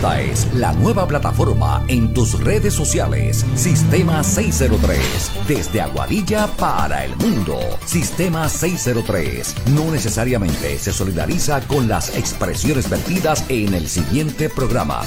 [0.00, 3.44] Esta es la nueva plataforma en tus redes sociales.
[3.54, 5.30] Sistema 603.
[5.46, 7.58] Desde Aguadilla para el mundo.
[7.84, 9.56] Sistema 603.
[9.74, 15.02] No necesariamente se solidariza con las expresiones vertidas en el siguiente programa.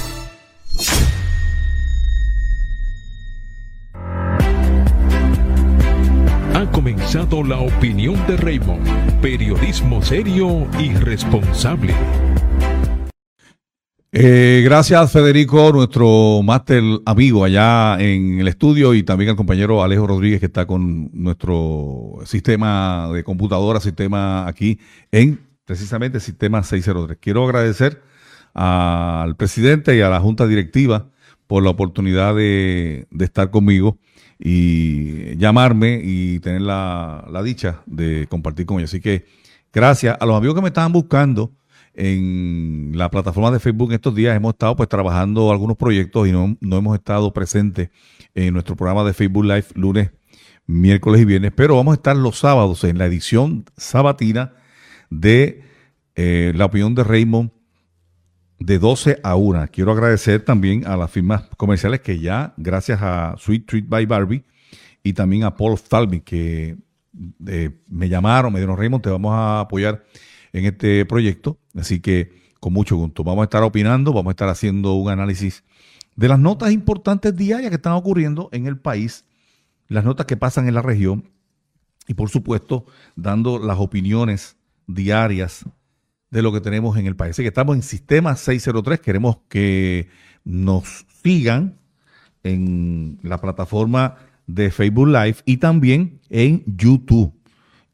[6.54, 9.20] Ha comenzado la opinión de Raymond.
[9.20, 11.96] Periodismo serio y responsable.
[14.16, 20.06] Eh, gracias Federico, nuestro máster amigo allá en el estudio y también al compañero Alejo
[20.06, 24.78] Rodríguez que está con nuestro sistema de computadora, sistema aquí
[25.10, 27.18] en precisamente sistema 603.
[27.20, 28.02] Quiero agradecer
[28.52, 31.08] al presidente y a la junta directiva
[31.48, 33.98] por la oportunidad de, estar conmigo
[34.38, 38.90] y llamarme y tener la, la dicha de compartir con ellos.
[38.90, 39.24] Así que
[39.72, 41.50] gracias a los amigos que me estaban buscando
[41.94, 46.32] en la plataforma de Facebook en estos días hemos estado pues trabajando algunos proyectos y
[46.32, 47.90] no, hemos estado presentes
[48.34, 50.10] en nuestro programa de Facebook Live lunes,
[50.66, 54.54] miércoles y viernes, pero vamos a estar los sábados en la edición sabatina
[55.10, 55.62] de
[56.16, 57.50] eh, La opinión de Raymond
[58.58, 59.68] de 12 a 1.
[59.70, 64.44] Quiero agradecer también a las firmas comerciales que ya, gracias a Sweet Treat by Barbie
[65.02, 66.76] y también a Paul Falvin, que
[67.46, 70.04] eh, me llamaron, me dijeron, Raymond, te vamos a apoyar
[70.52, 71.58] en este proyecto.
[71.74, 73.24] Así que con mucho gusto.
[73.24, 75.64] Vamos a estar opinando, vamos a estar haciendo un análisis
[76.16, 79.24] de las notas importantes diarias que están ocurriendo en el país,
[79.88, 81.30] las notas que pasan en la región
[82.06, 82.86] y por supuesto
[83.16, 85.64] dando las opiniones diarias
[86.30, 87.32] de lo que tenemos en el país.
[87.32, 90.08] Así que estamos en Sistema 603, queremos que
[90.44, 91.78] nos sigan
[92.42, 97.32] en la plataforma de Facebook Live y también en YouTube.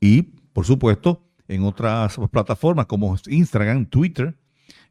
[0.00, 4.36] Y por supuesto, en otras plataformas como Instagram, Twitter,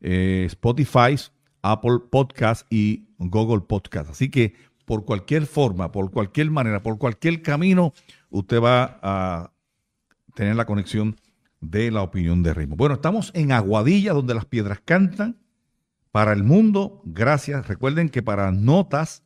[0.02, 1.16] eh, Spotify,
[1.62, 4.10] Apple Podcast y Google Podcast.
[4.12, 4.54] Así que
[4.86, 7.94] por cualquier forma, por cualquier manera, por cualquier camino,
[8.30, 9.54] usted va a
[10.36, 11.16] tener la conexión
[11.62, 12.76] de la opinión de Ritmo.
[12.76, 15.38] Bueno, estamos en Aguadilla, donde las piedras cantan
[16.12, 17.02] para el mundo.
[17.06, 17.68] Gracias.
[17.68, 19.24] Recuerden que para notas,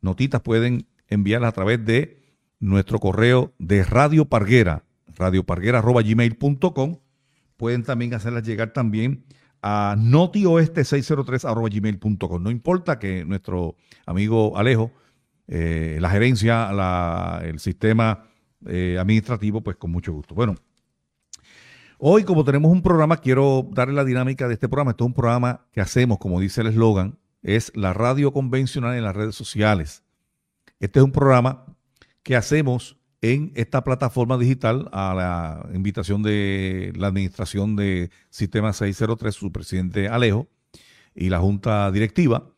[0.00, 2.22] notitas pueden enviarlas a través de
[2.60, 4.84] nuestro correo de Radio Parguera,
[5.18, 6.98] radioparguera.gmail.com.
[7.56, 9.24] Pueden también hacerlas llegar también
[9.62, 12.42] a notioeste603.gmail.com.
[12.42, 14.90] No importa que nuestro amigo Alejo,
[15.48, 16.70] eh, la gerencia,
[17.42, 18.24] el sistema
[18.66, 20.34] eh, administrativo, pues con mucho gusto.
[20.34, 20.54] Bueno,
[21.98, 24.92] hoy como tenemos un programa, quiero darle la dinámica de este programa.
[24.92, 29.04] Este es un programa que hacemos, como dice el eslogan, es la radio convencional en
[29.04, 30.04] las redes sociales.
[30.80, 31.64] Este es un programa
[32.22, 39.34] que hacemos en esta plataforma digital a la invitación de la administración de Sistema 603,
[39.34, 40.48] su presidente Alejo
[41.14, 42.50] y la junta directiva.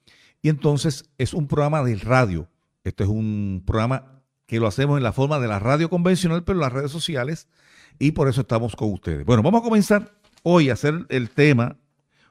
[0.43, 2.49] Y entonces es un programa de radio.
[2.85, 6.59] Este es un programa que lo hacemos en la forma de la radio convencional, pero
[6.59, 7.49] las redes sociales.
[7.99, 9.25] Y por eso estamos con ustedes.
[9.25, 11.77] Bueno, vamos a comenzar hoy a hacer el tema.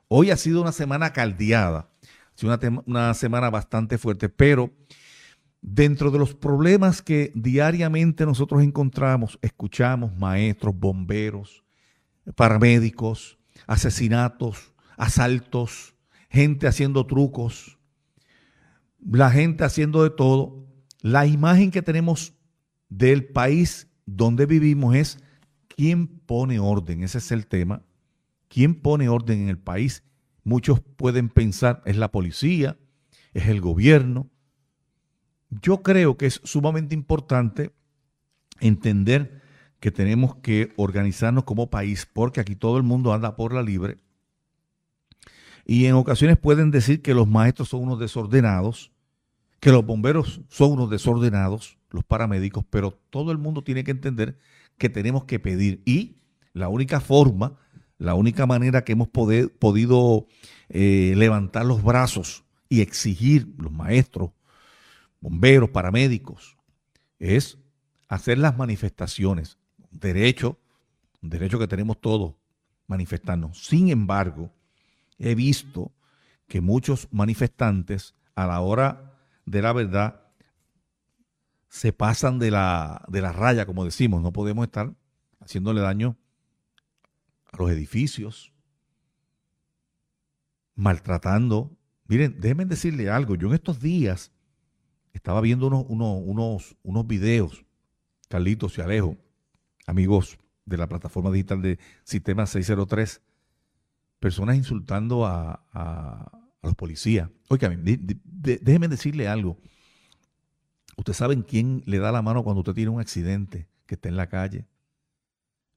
[0.08, 1.90] Hoy ha sido una semana caldeada.
[2.04, 4.72] Ha sido una, una semana bastante fuerte, pero
[5.62, 11.64] Dentro de los problemas que diariamente nosotros encontramos, escuchamos maestros, bomberos,
[12.36, 13.38] paramédicos,
[13.68, 15.96] asesinatos, asaltos,
[16.30, 17.78] gente haciendo trucos,
[19.02, 20.66] la gente haciendo de todo.
[21.02, 22.34] La imagen que tenemos
[22.90, 25.20] del país donde vivimos es
[25.68, 27.84] quién pone orden, ese es el tema.
[28.48, 30.04] ¿Quién pone orden en el país?
[30.44, 32.78] Muchos pueden pensar es la policía,
[33.34, 34.30] es el gobierno,
[35.50, 37.72] yo creo que es sumamente importante
[38.60, 39.42] entender
[39.80, 43.98] que tenemos que organizarnos como país porque aquí todo el mundo anda por la libre.
[45.66, 48.92] Y en ocasiones pueden decir que los maestros son unos desordenados,
[49.60, 54.38] que los bomberos son unos desordenados, los paramédicos, pero todo el mundo tiene que entender
[54.78, 55.82] que tenemos que pedir.
[55.86, 56.18] Y
[56.54, 57.58] la única forma,
[57.98, 60.28] la única manera que hemos podido
[60.70, 64.32] eh, levantar los brazos y exigir los maestros,
[65.22, 66.58] bomberos, paramédicos,
[67.20, 67.58] es
[68.08, 69.58] hacer las manifestaciones.
[69.92, 70.60] Derecho,
[71.22, 72.36] derecho que tenemos todos,
[72.88, 73.66] manifestarnos.
[73.66, 74.52] Sin embargo,
[75.18, 75.92] he visto
[76.48, 79.14] que muchos manifestantes a la hora
[79.46, 80.22] de la verdad
[81.70, 84.22] se pasan de la, de la raya, como decimos.
[84.22, 84.94] No podemos estar
[85.40, 86.18] haciéndole daño
[87.52, 88.54] a los edificios,
[90.76, 91.78] maltratando.
[92.08, 93.36] Miren, déjenme decirle algo.
[93.36, 94.32] Yo en estos días
[95.20, 97.66] estaba viendo unos, unos, unos, videos,
[98.30, 99.18] Carlitos y Alejo,
[99.86, 103.22] amigos de la plataforma digital de Sistema 603,
[104.20, 106.32] personas insultando a, a
[106.64, 107.30] los policías.
[107.50, 109.58] Oiga, déjenme decirle algo.
[110.96, 114.16] Ustedes saben quién le da la mano cuando usted tiene un accidente que está en
[114.16, 114.68] la calle.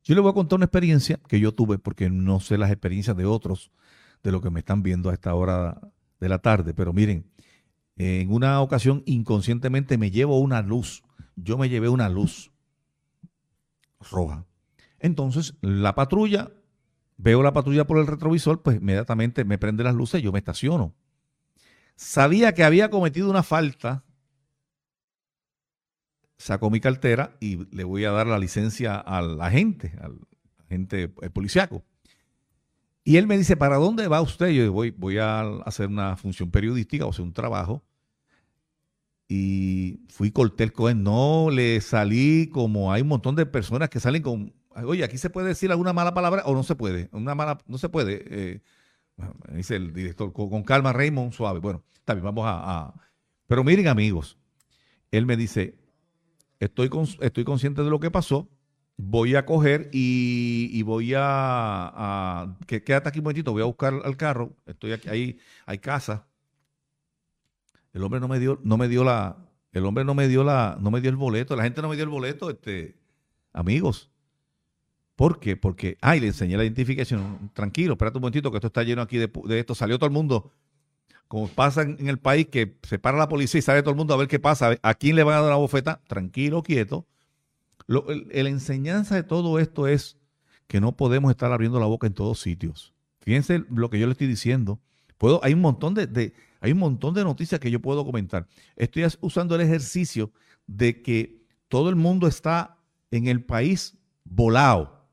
[0.04, 3.16] Yo le voy a contar una experiencia que yo tuve, porque no sé las experiencias
[3.16, 3.72] de otros,
[4.22, 5.80] de lo que me están viendo a esta hora
[6.20, 6.74] de la tarde.
[6.74, 7.31] Pero miren,
[7.96, 11.02] en una ocasión inconscientemente me llevo una luz.
[11.36, 12.50] Yo me llevé una luz
[14.10, 14.46] roja.
[14.98, 16.52] Entonces, la patrulla,
[17.16, 20.38] veo la patrulla por el retrovisor, pues inmediatamente me prende las luces y yo me
[20.38, 20.94] estaciono.
[21.96, 24.04] Sabía que había cometido una falta
[26.42, 30.18] saco mi cartera y le voy a dar la licencia al agente, al
[30.64, 31.84] agente policiaco.
[33.04, 34.48] Y él me dice, ¿para dónde va usted?
[34.48, 37.82] Yo voy, voy a hacer una función periodística, o sea, un trabajo.
[39.28, 41.02] Y fui Cortés Cohen.
[41.02, 45.30] No le salí como hay un montón de personas que salen con, oye, aquí se
[45.30, 47.08] puede decir alguna mala palabra o no se puede.
[47.12, 48.24] Una mala, no se puede.
[48.26, 48.60] Eh,
[49.52, 51.58] dice el director, con, calma, Raymond, suave.
[51.60, 52.94] Bueno, bien, vamos a...
[53.46, 54.38] Pero miren amigos,
[55.10, 55.76] él me dice,
[56.58, 56.88] estoy,
[57.20, 58.48] estoy consciente de lo que pasó,
[58.96, 64.56] voy a coger y, voy a, quédate aquí un momentito, voy a buscar al carro,
[64.66, 66.26] estoy aquí, ahí hay casa.
[67.92, 69.36] El hombre no me dio, no me dio la,
[69.72, 71.96] el hombre no me dio la, no me dio el boleto, la gente no me
[71.96, 72.96] dio el boleto, este,
[73.52, 74.10] amigos.
[75.16, 75.56] ¿Por qué?
[75.56, 77.50] Porque, ay, le enseñé la identificación.
[77.52, 79.74] Tranquilo, espérate un momentito que esto está lleno aquí de, de esto.
[79.74, 80.52] Salió todo el mundo
[81.32, 84.12] como pasa en, el país, que se para la policía y sale todo el mundo
[84.12, 87.06] a ver qué pasa, a quién le van a dar la bofeta, tranquilo, quieto.
[87.86, 90.18] La enseñanza de todo esto es
[90.66, 92.94] que no podemos estar abriendo la boca en todos sitios.
[93.20, 94.80] Fíjense lo que yo le estoy diciendo.
[95.18, 98.46] Puedo, hay un montón de, hay un montón de noticias que yo puedo comentar.
[98.76, 100.32] Estoy usando el ejercicio
[100.66, 102.78] de que todo el mundo está
[103.10, 105.06] en el país volado.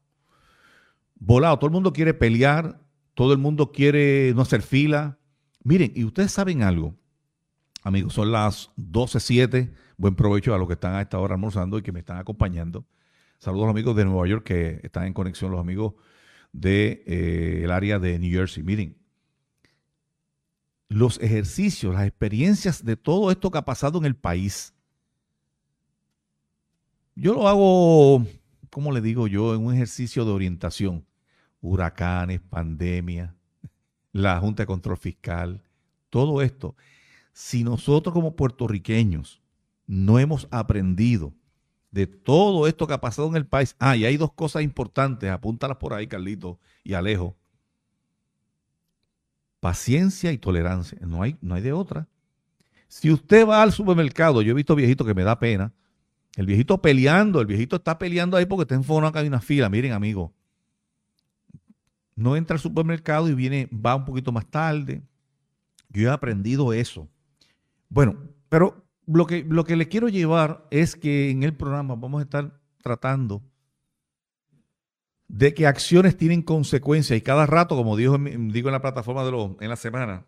[1.16, 1.60] Volado.
[1.60, 2.82] Todo el mundo quiere pelear,
[3.14, 5.20] todo el mundo quiere no hacer fila,
[5.64, 6.96] Miren, y ustedes saben algo,
[7.84, 9.72] amigos, son las 12.07.
[9.98, 12.86] Buen provecho a los que están a esta hora almorzando y que me están acompañando.
[13.38, 15.94] Saludos amigos de Nueva York que están en conexión, los amigos
[16.52, 18.64] del de, eh, área de New Jersey.
[18.64, 18.98] Miren,
[20.90, 24.74] los ejercicios, las experiencias de todo esto que ha pasado en el país.
[27.16, 28.26] Yo lo hago,
[28.70, 29.54] ¿cómo le digo yo?
[29.54, 31.06] En un ejercicio de orientación.
[31.62, 33.36] Huracanes, pandemia,
[34.14, 35.62] la Junta de Control Fiscal,
[36.10, 36.76] todo esto.
[37.42, 39.42] Si nosotros como puertorriqueños
[39.88, 41.34] no hemos aprendido
[41.90, 45.32] de todo esto que ha pasado en el país, ah, y hay dos cosas importantes,
[45.32, 47.38] apúntalas por ahí, Carlito y Alejo.
[49.62, 52.10] Paciencia y tolerancia, no hay, no hay de otra.
[52.90, 55.72] Si usted va al supermercado, yo he visto viejitos que me da pena,
[56.36, 59.40] el viejito peleando, el viejito está peleando ahí porque está en fondo acá hay una
[59.40, 59.70] fila.
[59.70, 60.34] Miren, amigo,
[62.16, 65.02] no entra al supermercado y viene, va un poquito más tarde.
[65.88, 67.08] Yo he aprendido eso.
[67.90, 68.18] Bueno,
[68.50, 72.24] pero lo que, lo que le quiero llevar es que en el programa vamos a
[72.24, 73.44] estar tratando
[75.28, 79.32] de que acciones tienen consecuencias y cada rato, como digo, digo en la plataforma de
[79.32, 80.26] lo, en la semana,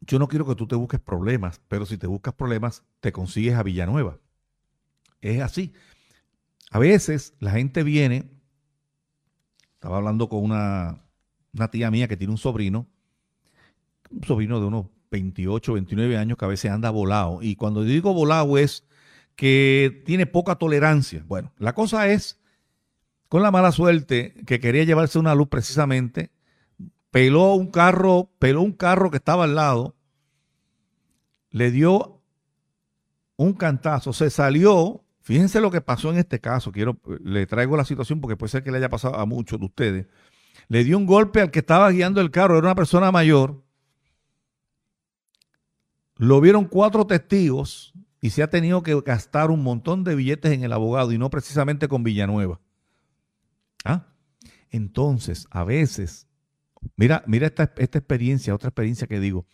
[0.00, 3.54] yo no quiero que tú te busques problemas, pero si te buscas problemas, te consigues
[3.54, 4.18] a Villanueva.
[5.20, 5.74] Es así.
[6.70, 8.40] A veces la gente viene
[9.80, 11.00] estaba hablando con una,
[11.70, 12.86] tía mía que tiene un sobrino,
[14.10, 17.42] un sobrino de unos 28, 29 años que a veces anda volado.
[17.42, 18.86] Y cuando digo volado es
[19.36, 21.24] que tiene poca tolerancia.
[21.26, 22.40] Bueno, la cosa es,
[23.28, 26.30] con la mala suerte, que quería llevarse una luz precisamente,
[27.10, 29.96] peló un carro, peló un carro que estaba al lado,
[31.50, 32.22] le dio
[33.36, 36.72] un cantazo, se salió Fíjense lo que pasó en este caso.
[36.72, 39.66] Quiero, le traigo la situación porque puede ser que le haya pasado a muchos de
[39.66, 40.06] ustedes.
[40.68, 43.62] Le dio un golpe al que estaba guiando el carro, era una persona mayor.
[46.20, 50.62] Lo vieron cuatro testigos y se ha tenido que gastar un montón de billetes en
[50.62, 52.60] el abogado y no precisamente con Villanueva.
[53.86, 54.04] ¿Ah?
[54.68, 56.28] Entonces, a veces,
[56.94, 59.46] mira, mira esta, esta experiencia, otra experiencia que digo.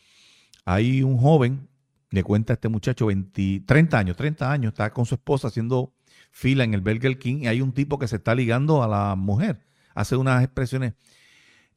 [0.64, 1.68] Hay un joven
[2.10, 5.94] le cuenta a este muchacho 20, 30 años, 30 años, está con su esposa haciendo
[6.32, 9.14] fila en el Burger King y hay un tipo que se está ligando a la
[9.14, 9.64] mujer.
[9.94, 10.94] Hace unas expresiones.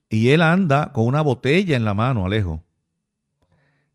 [0.10, 2.64] Y él anda con una botella en la mano, Alejo.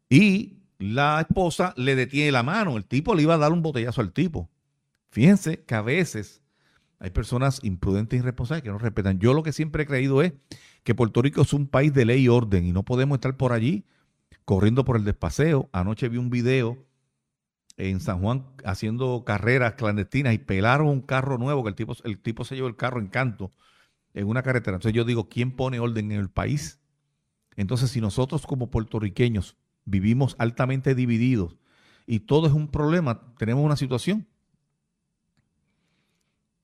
[0.08, 0.60] Y
[0.92, 2.76] la esposa le detiene la mano.
[2.76, 4.50] El tipo le iba a dar un botellazo al tipo.
[5.10, 6.42] Fíjense que a veces
[6.98, 9.18] hay personas imprudentes y irresponsables que no respetan.
[9.18, 10.34] Yo lo que siempre he creído es
[10.82, 13.52] que Puerto Rico es un país de ley y orden y no podemos estar por
[13.52, 13.84] allí
[14.44, 15.70] corriendo por el despaseo.
[15.72, 16.76] Anoche vi un video
[17.76, 22.18] en San Juan haciendo carreras clandestinas y pelaron un carro nuevo que el tipo, el
[22.18, 23.52] tipo se llevó el carro en canto
[24.12, 24.76] en una carretera.
[24.76, 26.78] Entonces yo digo, ¿quién pone orden en el país?
[27.56, 31.56] Entonces, si nosotros como puertorriqueños vivimos altamente divididos
[32.06, 34.26] y todo es un problema, tenemos una situación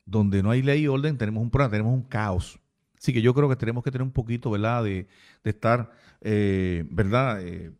[0.04, 2.58] donde no hay ley y orden, tenemos un problema, tenemos un caos.
[2.98, 5.06] Así que yo creo que tenemos que tener un poquito, ¿verdad?, de,
[5.44, 7.72] estar, eh, ¿verdad?, eh,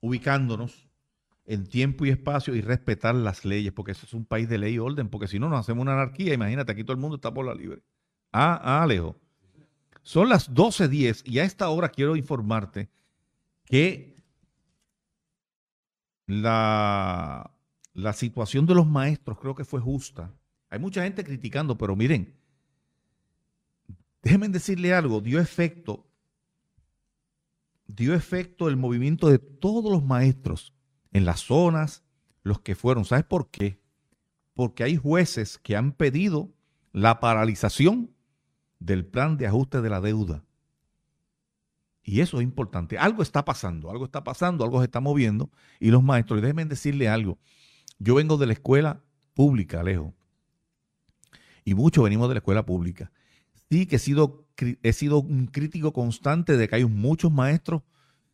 [0.00, 0.88] ubicándonos
[1.46, 4.74] en tiempo y espacio y respetar las leyes, porque eso es un país de ley
[4.74, 7.32] y orden, porque si no nos hacemos una anarquía, imagínate, aquí todo el mundo está
[7.32, 7.82] por la libre.
[8.32, 9.16] Ah, ah, Alejo.
[10.02, 12.88] Son las 12.10 y a esta hora quiero informarte
[13.64, 14.17] que
[16.28, 17.50] la,
[17.94, 20.32] la situación de los maestros creo que fue justa.
[20.68, 22.36] Hay mucha gente criticando, pero miren,
[24.22, 26.06] déjenme decirle algo, dio efecto,
[27.86, 30.74] dio efecto el movimiento de todos los maestros
[31.12, 32.04] en las zonas,
[32.42, 33.06] los que fueron.
[33.06, 33.80] ¿Sabes por qué?
[34.52, 36.52] Porque hay jueces que han pedido
[36.92, 38.14] la paralización
[38.80, 40.44] del plan de ajuste de la deuda.
[42.08, 42.96] Y eso es importante.
[42.96, 45.50] Algo está pasando, algo está pasando, algo se está moviendo.
[45.78, 47.38] Y los maestros, y déjenme decirle algo.
[47.98, 49.02] Yo vengo de la escuela
[49.34, 50.14] pública, Alejo.
[51.66, 53.12] Y muchos venimos de la escuela pública.
[53.68, 57.82] Sí que he sido, un crítico constante de que hay muchos maestros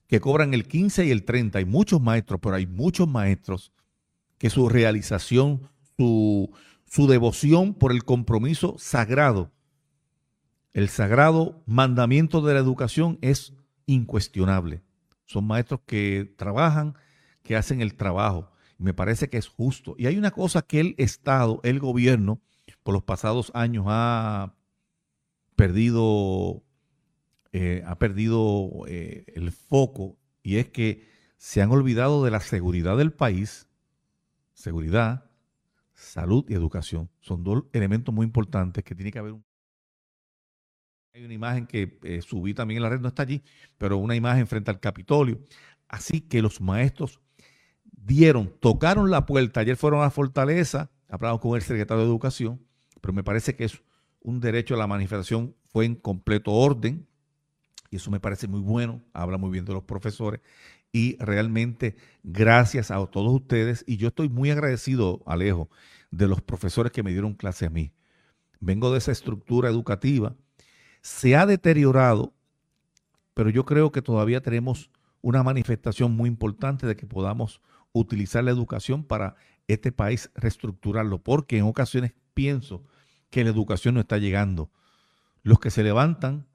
[0.06, 1.58] que cobran el 15 y el 30.
[1.58, 3.72] Hay muchos maestros, pero hay muchos maestros
[4.38, 6.48] que su realización, su
[7.08, 9.50] devoción por el compromiso sagrado,
[10.74, 13.52] el sagrado mandamiento de la educación es
[13.86, 14.82] incuestionable.
[15.26, 16.94] Son maestros que trabajan,
[17.42, 18.50] que hacen el trabajo.
[18.78, 19.94] Me parece que es justo.
[19.98, 22.40] Y hay una cosa que el Estado, el gobierno,
[22.82, 24.54] por los pasados años ha
[25.56, 26.62] perdido
[27.56, 32.96] eh, ha perdido eh, el foco y es que se han olvidado de la seguridad
[32.96, 33.68] del país,
[34.54, 35.30] seguridad,
[35.92, 37.10] salud y educación.
[37.20, 39.44] Son dos elementos muy importantes que tiene que haber un...
[41.14, 43.40] Hay una imagen que eh, subí también en la red, no está allí,
[43.78, 45.38] pero una imagen frente al Capitolio.
[45.86, 47.20] Así que los maestros
[47.84, 52.66] dieron, tocaron la puerta, ayer fueron a la Fortaleza, hablamos con el secretario de Educación,
[53.00, 53.80] pero me parece que es
[54.22, 57.06] un derecho a la manifestación, fue en completo orden,
[57.92, 60.40] y eso me parece muy bueno, habla muy bien de los profesores
[60.90, 61.94] y realmente
[62.24, 65.70] gracias a todos ustedes y yo estoy muy agradecido, Alejo,
[66.10, 67.92] de los profesores que me dieron clase a mí.
[68.58, 70.34] Vengo de esa estructura educativa,
[71.04, 72.32] se ha deteriorado,
[73.34, 77.60] pero yo creo que todavía tenemos una manifestación muy importante de que podamos
[77.92, 79.36] utilizar la educación para
[79.68, 82.82] este país reestructurarlo, porque en ocasiones pienso
[83.28, 84.70] que la educación no está llegando.
[85.42, 86.46] Los que se levantan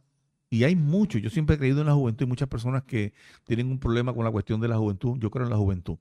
[0.50, 3.13] y hay mucho, yo siempre he creído en la juventud y muchas personas que
[3.44, 5.20] tienen un problema con la cuestión de la juventud.
[5.20, 6.00] Yo creo en la juventud.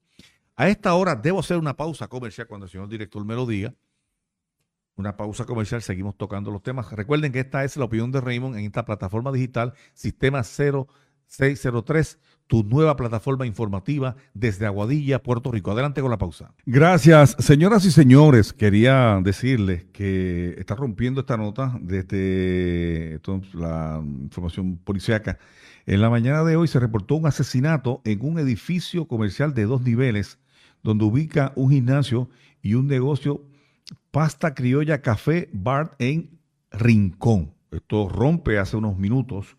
[0.56, 3.74] A esta hora debo hacer una pausa comercial cuando el señor director me lo diga.
[4.98, 6.92] Una pausa comercial, seguimos tocando los temas.
[6.92, 12.64] Recuerden que esta es la opinión de Raymond en esta plataforma digital, Sistema 0603 tu
[12.64, 15.70] nueva plataforma informativa desde Aguadilla, Puerto Rico.
[15.70, 16.52] Adelante con la pausa.
[16.64, 18.52] Gracias, señoras y señores.
[18.52, 23.20] Quería decirles que está rompiendo esta nota desde
[23.52, 25.38] la información policíaca.
[25.86, 29.82] En la mañana de hoy se reportó un asesinato en un edificio comercial de dos
[29.82, 30.38] niveles,
[30.82, 32.30] donde ubica un gimnasio
[32.62, 33.42] y un negocio
[34.10, 36.38] pasta criolla café bar en
[36.70, 37.54] Rincón.
[37.70, 39.56] Esto rompe hace unos minutos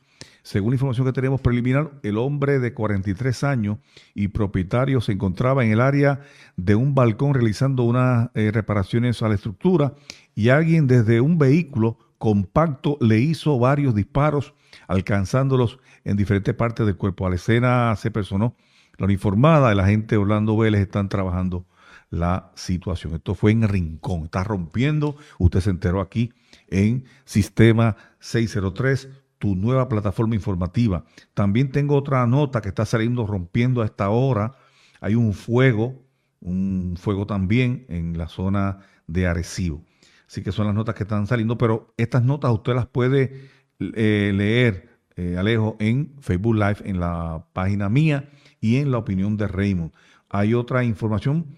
[0.49, 3.77] según la información que tenemos preliminar, el hombre de 43 años
[4.15, 6.21] y propietario se encontraba en el área
[6.55, 9.93] de un balcón realizando unas eh, reparaciones a la estructura
[10.33, 14.55] y alguien desde un vehículo compacto le hizo varios disparos,
[14.87, 17.27] alcanzándolos en diferentes partes del cuerpo.
[17.27, 18.55] A la escena se personó
[18.97, 21.65] la uniformada, el agente Orlando Vélez están trabajando
[22.09, 23.15] la situación.
[23.15, 26.33] Esto fue en Rincón, está rompiendo, usted se enteró aquí
[26.67, 31.05] en Sistema 603 tu nueva plataforma informativa.
[31.33, 34.55] También tengo otra nota que está saliendo rompiendo a esta hora.
[34.99, 36.03] Hay un fuego,
[36.41, 39.83] un fuego también en la zona de Arecibo.
[40.27, 43.49] Así que son las notas que están saliendo, pero estas notas usted las puede
[43.79, 49.37] eh, leer, eh, Alejo, en Facebook Live, en la página mía y en la opinión
[49.37, 49.91] de Raymond.
[50.29, 51.57] Hay otra información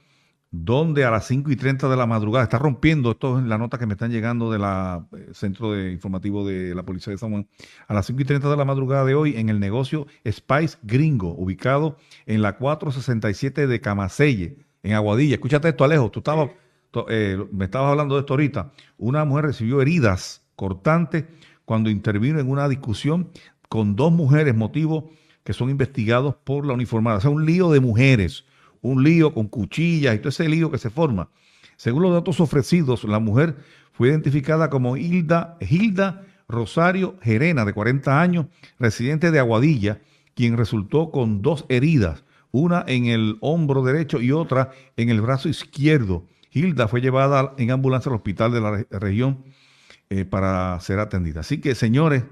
[0.52, 3.78] donde a las 5 y 30 de la madrugada, está rompiendo, esto es la nota
[3.78, 7.48] que me están llegando del eh, Centro de Informativo de la Policía de San Juan,
[7.88, 11.34] a las 5 y 30 de la madrugada de hoy en el negocio Spice Gringo,
[11.38, 15.36] ubicado en la 467 de Camaselle, en Aguadilla.
[15.36, 16.52] Escúchate esto, Alejo, tú estabas,
[17.08, 18.74] eh, me estabas hablando de esto ahorita.
[18.98, 21.24] Una mujer recibió heridas cortantes
[21.64, 23.30] cuando intervino en una discusión
[23.70, 25.12] con dos mujeres, motivo
[25.46, 27.18] que son investigados por la uniformada.
[27.18, 28.44] O sea, un lío de mujeres
[28.82, 31.30] un lío con cuchillas y todo ese lío que se forma.
[31.78, 33.56] Según los datos ofrecidos, la mujer
[33.92, 38.46] fue identificada como Hilda, Hilda Rosario Gerena, de 40 años,
[38.78, 40.02] residente de Aguadilla,
[40.36, 45.50] quien resultó con dos heridas, una en el hombro derecho y otra en el brazo
[45.50, 46.26] izquierdo.
[46.52, 49.44] Hilda fue llevada en ambulancia al hospital de la región
[50.10, 51.40] eh, para ser atendida.
[51.40, 52.26] Así que, señores,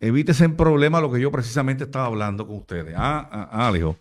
[0.00, 2.94] evítese en problema lo que yo precisamente estaba hablando con ustedes.
[2.96, 3.96] Ah, ah, ah Alejo.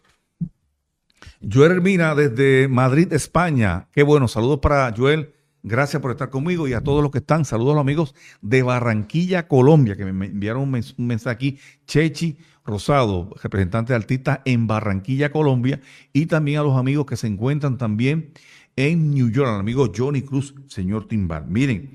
[1.42, 3.88] Joel Hermina desde Madrid, España.
[3.92, 5.34] Qué bueno, saludos para Joel.
[5.64, 7.46] Gracias por estar conmigo y a todos los que están.
[7.46, 11.60] Saludos a los amigos de Barranquilla, Colombia, que me enviaron un, mensaje aquí.
[11.86, 15.80] Chechi Rosado, representante de artistas en Barranquilla, Colombia.
[16.14, 18.32] Y también a los amigos que se encuentran también
[18.76, 21.46] en New York, al amigo Johnny Cruz, señor Timbar.
[21.46, 21.92] Miren,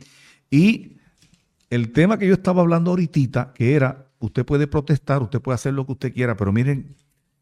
[0.50, 0.98] y
[1.70, 5.74] el tema que yo estaba hablando ahorita, que era, usted puede protestar, usted puede hacer
[5.74, 6.94] lo que usted quiera, pero miren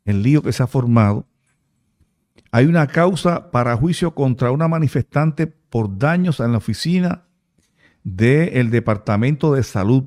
[0.04, 1.26] el lío que se ha formado.
[2.54, 7.24] Hay una causa para juicio contra una manifestante por daños en la oficina
[8.04, 10.04] del Departamento de Salud.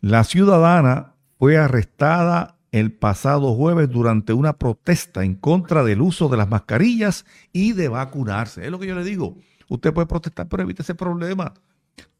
[0.00, 6.38] La ciudadana fue arrestada el pasado jueves durante una protesta en contra del uso de
[6.38, 8.64] las mascarillas y de vacunarse.
[8.64, 9.36] Es lo que yo le digo.
[9.68, 11.54] Usted puede protestar, pero evite ese problema.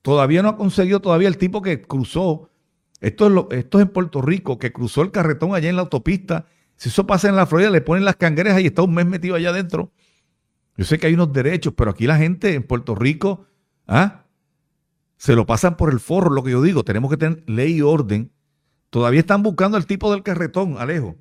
[0.00, 2.50] Todavía no ha conseguido todavía el tipo que cruzó.
[3.00, 5.82] Esto es, lo, esto es en Puerto Rico, que cruzó el carretón allá en la
[5.82, 6.46] autopista.
[6.80, 9.34] Si eso pasa en la Florida, le ponen las cangueras y está un mes metido
[9.34, 9.92] allá adentro.
[10.78, 13.44] Yo sé que hay unos derechos, pero aquí la gente en Puerto Rico,
[13.86, 14.24] ¿ah?
[15.18, 16.82] Se lo pasan por el forro, lo que yo digo.
[16.82, 18.32] Tenemos que tener ley y orden.
[18.88, 21.16] Todavía están buscando al tipo del carretón, Alejo.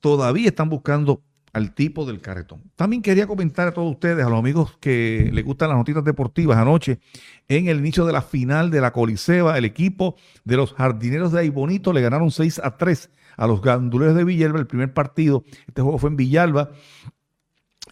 [0.00, 2.64] Todavía están buscando al tipo del carretón.
[2.74, 6.58] También quería comentar a todos ustedes, a los amigos que les gustan las noticias deportivas,
[6.58, 6.98] anoche,
[7.46, 11.38] en el inicio de la final de la Coliseba, el equipo de los jardineros de
[11.38, 15.82] Aibonito le ganaron 6 a 3 a los ganduleros de Villalba, el primer partido, este
[15.82, 16.70] juego fue en Villalba,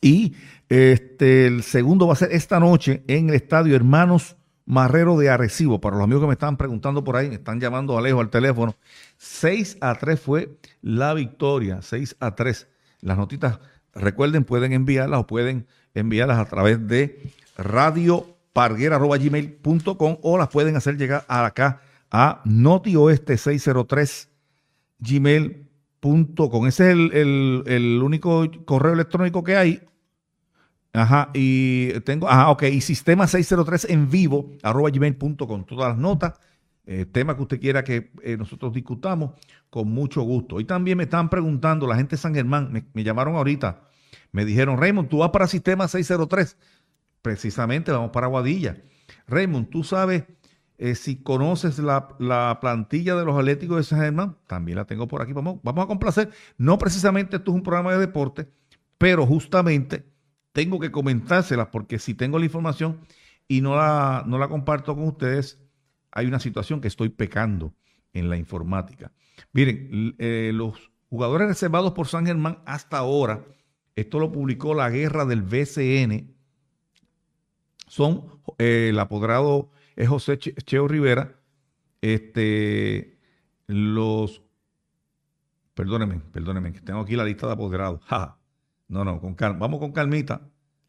[0.01, 0.35] y
[0.69, 5.81] este, el segundo va a ser esta noche en el estadio Hermanos Marrero de Arecibo.
[5.81, 8.31] Para los amigos que me estaban preguntando por ahí, me están llamando a Alejo al
[8.31, 8.75] teléfono.
[9.19, 12.67] 6 a 3 fue la victoria, 6 a 3
[13.01, 13.61] las notitas,
[13.95, 21.25] recuerden, pueden enviarlas o pueden enviarlas a través de radioparguera.gmail.com o las pueden hacer llegar
[21.29, 24.29] acá a notioeste603
[25.03, 26.67] gmail.com.
[26.67, 26.99] Ese es
[27.67, 29.83] el, único correo electrónico que hay.
[30.95, 35.65] Ajá, y tengo, ajá, ok, y sistema 603 en vivo, arroba gmail.com.
[35.65, 36.35] Todas las notas
[36.85, 39.33] eh, tema que usted quiera que eh, nosotros discutamos,
[39.71, 40.61] con mucho gusto.
[40.61, 43.83] Y también me están preguntando, la gente de San Germán, me, llamaron ahorita,
[44.33, 46.57] me dijeron, Raymond, tú vas para Sistema 603.
[47.23, 48.83] Precisamente, vamos para Aguadilla.
[49.29, 50.25] Raymond, tú sabes
[50.85, 55.23] eh, si conoces la, plantilla de los Atléticos de San Germán, también la tengo por
[55.23, 55.33] aquí.
[55.33, 56.33] Vamos, vamos a complacer.
[56.59, 58.49] No precisamente esto es un programa de deporte,
[58.99, 60.05] pero justamente
[60.51, 62.99] tengo que comentársela porque si tengo la información
[63.47, 65.61] y no la, no la comparto con ustedes,
[66.11, 67.73] hay una situación que estoy pecando
[68.13, 69.13] en la informática.
[69.53, 73.45] Miren, eh, los jugadores reservados por San Germán hasta ahora,
[73.95, 76.35] esto lo publicó la guerra del BCN,
[77.87, 81.37] son eh, el apoderado es José Cheo Rivera,
[82.01, 83.19] este,
[83.67, 84.43] los,
[85.75, 88.01] perdónenme, perdónenme, que tengo aquí la lista de apoderados.
[88.89, 89.59] No, no, con calma.
[89.59, 90.43] Vamos con calmita.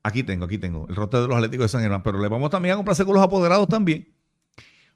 [0.03, 2.49] Aquí tengo, aquí tengo el roteo de los Atléticos de San Germán, pero le vamos
[2.49, 4.13] también a complacer con los apoderados también.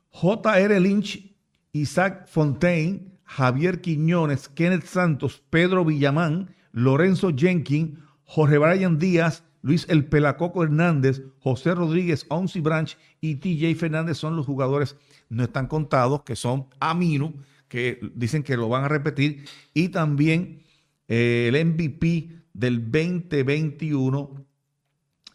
[0.10, 0.80] J.R.
[0.80, 1.34] Lynch,
[1.72, 10.06] Isaac Fontaine, Javier Quiñones, Kenneth Santos, Pedro Villamán, Lorenzo Jenkins, Jorge Brian Díaz, Luis El
[10.06, 14.96] Pelacoco Hernández, José Rodríguez, Onsi Branch y TJ Fernández son los jugadores,
[15.30, 17.34] no están contados, que son Amino,
[17.68, 20.64] que dicen que lo van a repetir, y también
[21.08, 24.46] eh, el MVP del 2021,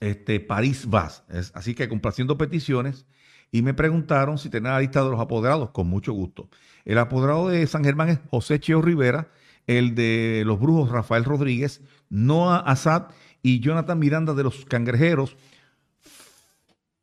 [0.00, 1.24] este, París Vaz.
[1.54, 3.06] así que complaciendo peticiones,
[3.50, 6.48] y me preguntaron si tenía la lista de los apoderados, con mucho gusto.
[6.86, 9.28] El apoderado de San Germán es José Cheo Rivera,
[9.66, 13.08] el de los Brujos Rafael Rodríguez, Noah Azad
[13.42, 15.36] y Jonathan Miranda de los Cangrejeros,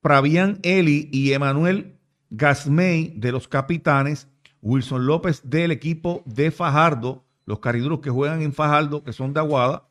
[0.01, 1.99] Fabián Eli y Emanuel
[2.29, 4.27] Gasmey de los Capitanes,
[4.61, 9.39] Wilson López del equipo de Fajardo, los cariduros que juegan en Fajardo, que son de
[9.39, 9.89] Aguada,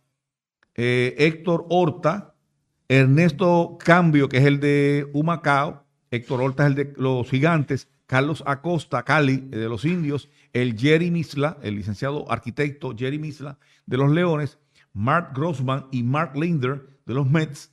[0.74, 2.34] eh, Héctor Horta,
[2.88, 8.42] Ernesto Cambio, que es el de Humacao, Héctor Horta es el de los gigantes, Carlos
[8.46, 14.11] Acosta, Cali, de los indios, el Jerry Misla, el licenciado arquitecto Jerry Misla, de los
[14.11, 14.58] Leones,
[14.92, 17.72] Mark Grossman y Mark Linder, de los Mets,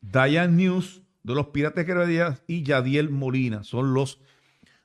[0.00, 3.64] Diane News, de los Pirates Quebradas, y Yadiel Molina.
[3.64, 4.20] Son los,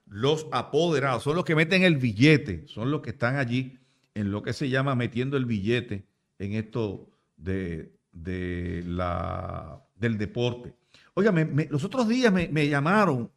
[0.06, 3.78] los apoderados, son los que meten el billete, son los que están allí
[4.14, 6.06] en lo que se llama metiendo el billete
[6.40, 10.74] en esto de, de la, del deporte.
[11.14, 11.34] Oiga,
[11.70, 13.32] los otros días me, llamaron,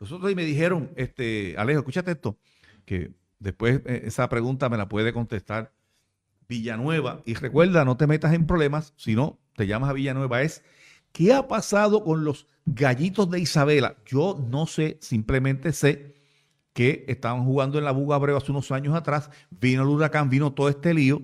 [0.00, 2.38] los otros días me dijeron, este, Alejo, escúchate esto,
[2.84, 5.70] que Después eh, esa pregunta me la puede contestar
[6.48, 7.22] Villanueva.
[7.24, 10.42] Y recuerda, no te metas en problemas, sino te llamas a Villanueva.
[10.42, 10.62] Es,
[11.12, 13.96] ¿qué ha pasado con los gallitos de Isabela?
[14.06, 16.14] Yo no sé, simplemente sé
[16.72, 19.30] que estaban jugando en la Buga Breva hace unos años atrás.
[19.50, 21.22] Vino el huracán, vino todo este lío.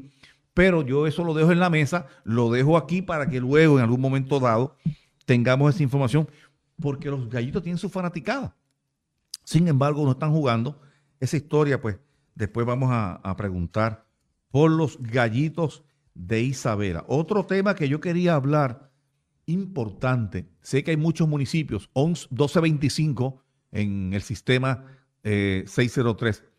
[0.55, 3.85] Pero yo eso lo dejo en la mesa, lo dejo aquí para que luego, en
[3.85, 4.77] algún momento dado,
[5.25, 6.29] tengamos esa información,
[6.81, 8.57] porque los gallitos tienen su fanaticada.
[9.45, 10.81] Sin embargo, no están jugando.
[11.19, 11.99] Esa historia, pues,
[12.35, 14.07] después vamos a, preguntar
[14.51, 15.83] por los gallitos
[16.15, 17.05] de Isabela.
[17.09, 18.91] Otro tema que yo quería hablar,
[19.47, 24.85] importante, sé que hay muchos municipios, 1225 en el sistema
[25.23, 26.39] 603.
[26.39, 26.51] Eh,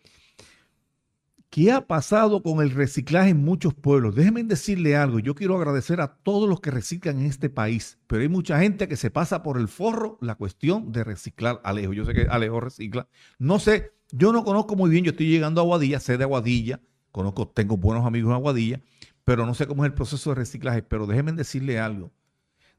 [1.49, 4.15] ¿Qué ha pasado con el reciclaje en muchos pueblos?
[4.15, 5.19] Déjenme decirle algo.
[5.19, 8.87] Yo quiero agradecer a todos los que reciclan en este país, pero hay mucha gente
[8.87, 11.91] que se pasa por el forro la cuestión de reciclar Alejo.
[11.91, 13.09] Yo sé que Alejo recicla.
[13.37, 15.03] No sé, yo no conozco muy bien.
[15.03, 16.79] Yo estoy llegando a Aguadilla, sé de Aguadilla,
[17.11, 18.81] conozco, tengo buenos amigos en Aguadilla,
[19.23, 20.83] pero no sé cómo es el proceso de reciclaje.
[20.83, 22.11] Pero déjenme decirle algo.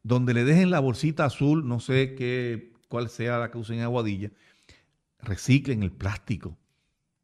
[0.02, 3.84] Donde le dejen la bolsita azul, no sé qué, cuál sea la que usen en
[3.84, 4.30] Aguadilla,
[5.20, 6.58] reciclen el plástico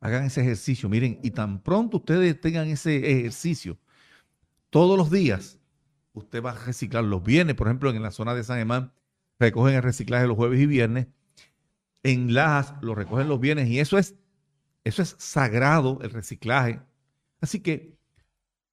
[0.01, 0.89] Hagan ese ejercicio.
[0.89, 3.79] Miren, y tan pronto ustedes tengan ese ejercicio
[4.71, 5.59] todos los días,
[6.13, 7.57] usted va a reciclar los bienes.
[7.57, 8.93] Por ejemplo, en la zona de San Germán
[9.39, 11.09] recogen el reciclaje los jueves y viernes.
[12.03, 14.15] En Lajas lo recogen los bienes y eso es,
[14.85, 16.81] eso es sagrado, el reciclaje.
[17.41, 17.97] Así que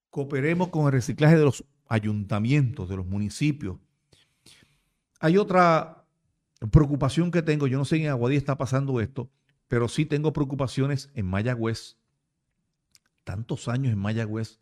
[0.09, 3.77] cooperemos con el reciclaje de los ayuntamientos, de los municipios.
[5.19, 6.05] Hay otra
[6.71, 9.29] preocupación que tengo, yo no sé en Aguadí está pasando esto,
[9.67, 11.97] pero sí tengo preocupaciones en Mayagüez,
[13.23, 14.59] tantos años en Mayagüez,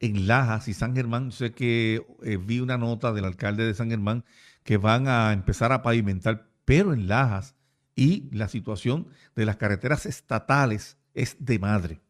[0.00, 1.32] en Lajas y San Germán.
[1.32, 4.24] Sé que eh, vi una nota del alcalde de San Germán
[4.64, 7.54] que van a empezar a pavimentar, pero en Lajas
[7.94, 12.00] y la situación de las carreteras estatales es de madre.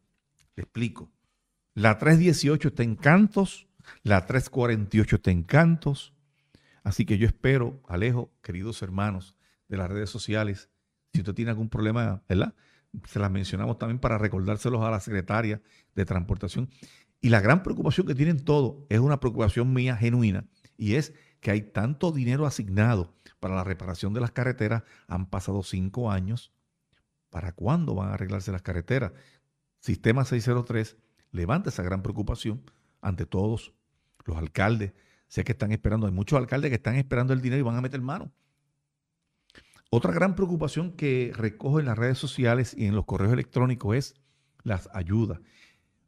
[0.55, 1.11] Le explico.
[1.75, 3.67] La 318 está en Cantos,
[4.03, 6.13] la 348 está en Cantos.
[6.83, 9.35] Así que yo espero, Alejo, queridos hermanos
[9.67, 10.69] de las redes sociales,
[11.13, 12.53] si usted tiene algún problema, ¿verdad?
[13.07, 15.61] Se las mencionamos también para recordárselos a la secretaria
[15.95, 16.69] de Transportación.
[17.21, 20.45] Y la gran preocupación que tienen todos es una preocupación mía genuina
[20.77, 24.83] y es que hay tanto dinero asignado para la reparación de las carreteras.
[25.07, 26.53] Han pasado cinco años.
[27.31, 29.11] ¿Para cuándo van a arreglarse las carreteras?
[29.79, 30.97] Sistema 603
[31.33, 32.63] levanta esa gran preocupación
[33.01, 33.73] ante todos
[34.23, 34.93] los alcaldes.
[35.27, 37.81] Sé que están esperando, hay muchos alcaldes que están esperando el dinero y van a
[37.81, 38.31] meter mano.
[39.89, 44.15] Otra gran preocupación que recojo en las redes sociales y en los correos electrónicos es
[44.63, 45.39] las ayudas.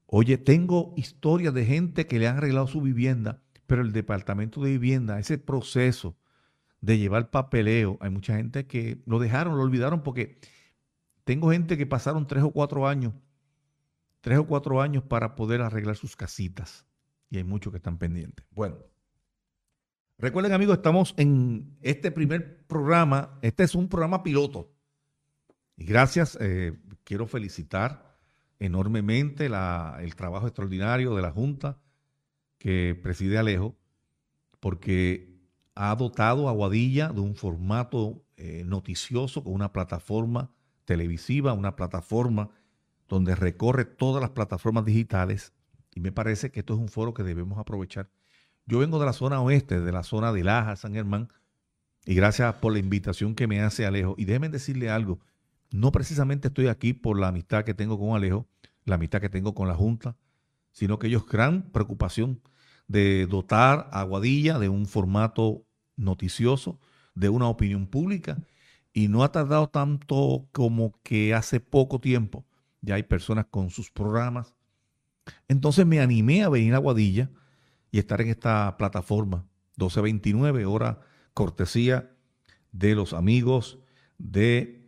[0.06, 4.72] Oye, tengo historias de gente que le han arreglado su vivienda, pero el departamento de
[4.72, 6.16] vivienda, ese proceso
[6.82, 10.38] de llevar papeleo, hay mucha gente que lo dejaron, lo olvidaron porque
[11.24, 13.14] tengo gente que pasaron tres o cuatro años,
[14.26, 16.88] tres o cuatro años para poder arreglar sus casitas
[17.30, 18.44] y hay muchos que están pendientes.
[18.50, 18.78] Bueno.
[20.18, 24.74] Recuerden amigos, estamos en este primer programa, este es un programa piloto.
[25.78, 28.18] Y gracias, eh, quiero felicitar
[28.58, 31.78] enormemente el trabajo extraordinario de la Junta
[32.58, 33.76] que preside Alejo,
[34.60, 35.38] porque
[35.76, 40.52] ha dotado a Guadilla de un formato eh, noticioso con una plataforma
[40.84, 42.50] televisiva, una plataforma
[43.08, 45.54] donde recorre todas las plataformas digitales
[45.94, 48.10] y me parece que esto es un foro que debemos aprovechar
[48.68, 51.30] yo vengo de la zona oeste, de la zona de Laja, San Germán,
[52.04, 54.16] y gracias por la invitación que me hace Alejo.
[54.18, 55.20] Y déjenme decirle algo,
[55.72, 58.48] no precisamente estoy aquí por la amistad que tengo con Alejo,
[58.86, 60.16] la amistad que tengo con la Junta,
[60.72, 62.42] sino que ellos gran preocupación
[62.88, 65.64] de dotar a Guadilla de un formato
[65.96, 66.80] noticioso,
[67.14, 68.40] de una opinión pública,
[68.94, 72.46] y no ha tardado tanto como que hace poco tiempo
[72.86, 74.56] ya hay personas con sus programas.
[75.48, 77.30] Entonces me animé a venir a Guadilla
[77.92, 81.02] y estar en esta plataforma 1229, hora
[81.34, 82.12] cortesía
[82.72, 83.80] de los amigos
[84.18, 84.86] de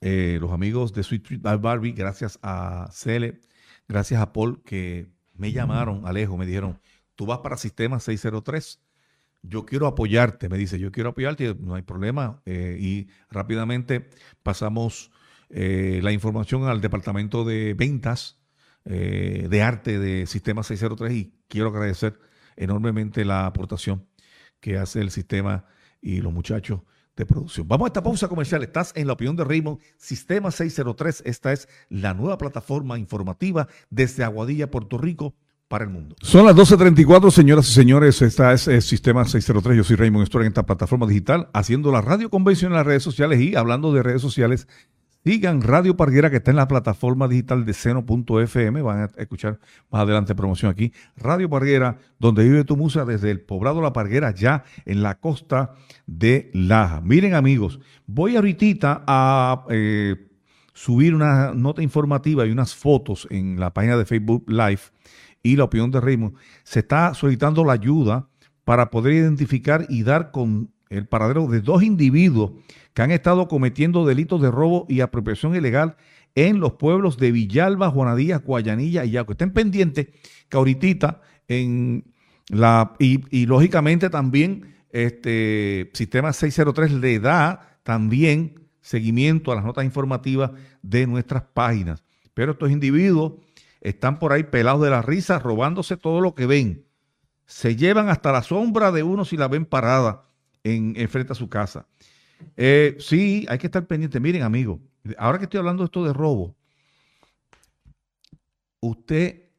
[0.00, 3.40] eh, los amigos de Sweet Treat Barbie, gracias a Cele,
[3.86, 6.80] gracias a Paul que me llamaron, Alejo, me dijeron,
[7.16, 8.80] tú vas para Sistema 603,
[9.42, 12.42] yo quiero apoyarte, me dice, yo quiero apoyarte, no hay problema.
[12.44, 14.08] Eh, y rápidamente
[14.42, 15.10] pasamos
[15.50, 18.38] eh, la información al departamento de ventas
[18.84, 22.18] eh, de arte de Sistema 603 y quiero agradecer
[22.56, 24.06] enormemente la aportación
[24.60, 25.64] que hace el sistema
[26.00, 26.80] y los muchachos
[27.16, 27.66] de producción.
[27.66, 28.62] Vamos a esta pausa comercial.
[28.62, 31.22] Estás en la opinión de Raymond, Sistema 603.
[31.26, 35.34] Esta es la nueva plataforma informativa desde Aguadilla, Puerto Rico
[35.68, 36.16] para el mundo.
[36.22, 38.22] Son las 12.34, señoras y señores.
[38.22, 39.76] Esta es el Sistema 603.
[39.76, 43.02] Yo soy Raymond Estoy en esta plataforma digital, haciendo la radio convencional en las redes
[43.02, 44.68] sociales y hablando de redes sociales
[45.22, 48.80] Sigan Radio Parguera que está en la plataforma digital de seno.fm.
[48.80, 49.58] Van a escuchar
[49.90, 50.92] más adelante promoción aquí.
[51.16, 55.74] Radio Parguera, donde vive tu musa desde el poblado La Parguera, ya en la costa
[56.06, 57.02] de Laja.
[57.02, 60.30] Miren amigos, voy ahorita a eh,
[60.72, 64.80] subir una nota informativa y unas fotos en la página de Facebook Live
[65.42, 66.34] y la opinión de Raymond.
[66.64, 68.28] Se está solicitando la ayuda
[68.64, 72.50] para poder identificar y dar con el paradero de dos individuos
[72.92, 75.96] que han estado cometiendo delitos de robo y apropiación ilegal
[76.34, 79.32] en los pueblos de Villalba, Juanadilla, Guayanilla y Yaco.
[79.32, 80.08] Estén pendientes
[80.48, 82.12] que ahorita en
[82.48, 90.50] la, y, lógicamente también este sistema 603 le da también seguimiento a las notas informativas
[90.82, 92.02] de nuestras páginas.
[92.34, 93.34] Pero estos individuos
[93.80, 96.86] están por ahí pelados de la risa, robándose todo lo que ven.
[97.46, 100.29] Se llevan hasta la sombra de uno si la ven parada
[100.64, 101.86] en, frente a su casa.
[102.56, 104.20] Eh, sí, hay que estar pendiente.
[104.20, 104.80] Miren, amigo,
[105.18, 106.56] ahora que estoy hablando de esto de robo,
[108.80, 109.50] usted,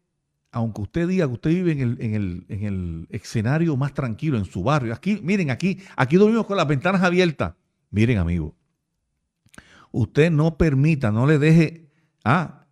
[0.52, 4.64] aunque usted diga que usted vive en el, en el, escenario más tranquilo, en su
[4.64, 7.54] barrio, aquí, miren, aquí, aquí dormimos con las ventanas abiertas.
[7.90, 8.56] Miren, amigo,
[9.92, 11.90] usted no permita, no le deje,
[12.24, 12.66] ah,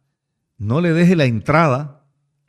[0.58, 1.99] no le deje la entrada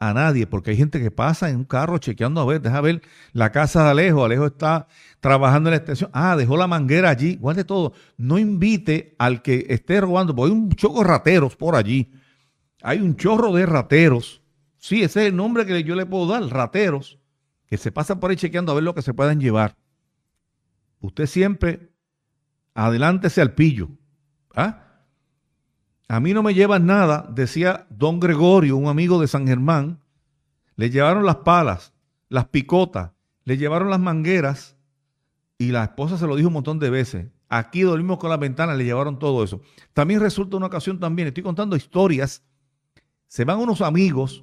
[0.00, 3.02] a nadie, porque hay gente que pasa en un carro chequeando a ver, deja ver
[3.34, 4.88] la casa de Alejo, Alejo está
[5.20, 9.66] trabajando en la extensión, ah, dejó la manguera allí, de todo, no invite al que
[9.68, 12.10] esté robando, porque hay un choco de rateros por allí,
[12.80, 14.40] hay un chorro de rateros,
[14.78, 17.18] sí, ese es el nombre que yo le puedo dar, rateros,
[17.66, 19.76] que se pasan por ahí chequeando a ver lo que se puedan llevar.
[21.00, 21.92] Usted siempre
[22.72, 23.90] adelántese al pillo,
[24.56, 24.89] ¿ah?
[26.10, 30.00] A mí no me llevan nada, decía don Gregorio, un amigo de San Germán.
[30.74, 31.92] Le llevaron las palas,
[32.28, 33.12] las picotas,
[33.44, 34.76] le llevaron las mangueras
[35.56, 37.28] y la esposa se lo dijo un montón de veces.
[37.48, 39.60] Aquí dormimos con la ventana, le llevaron todo eso.
[39.92, 42.42] También resulta una ocasión también, estoy contando historias.
[43.28, 44.42] Se van unos amigos,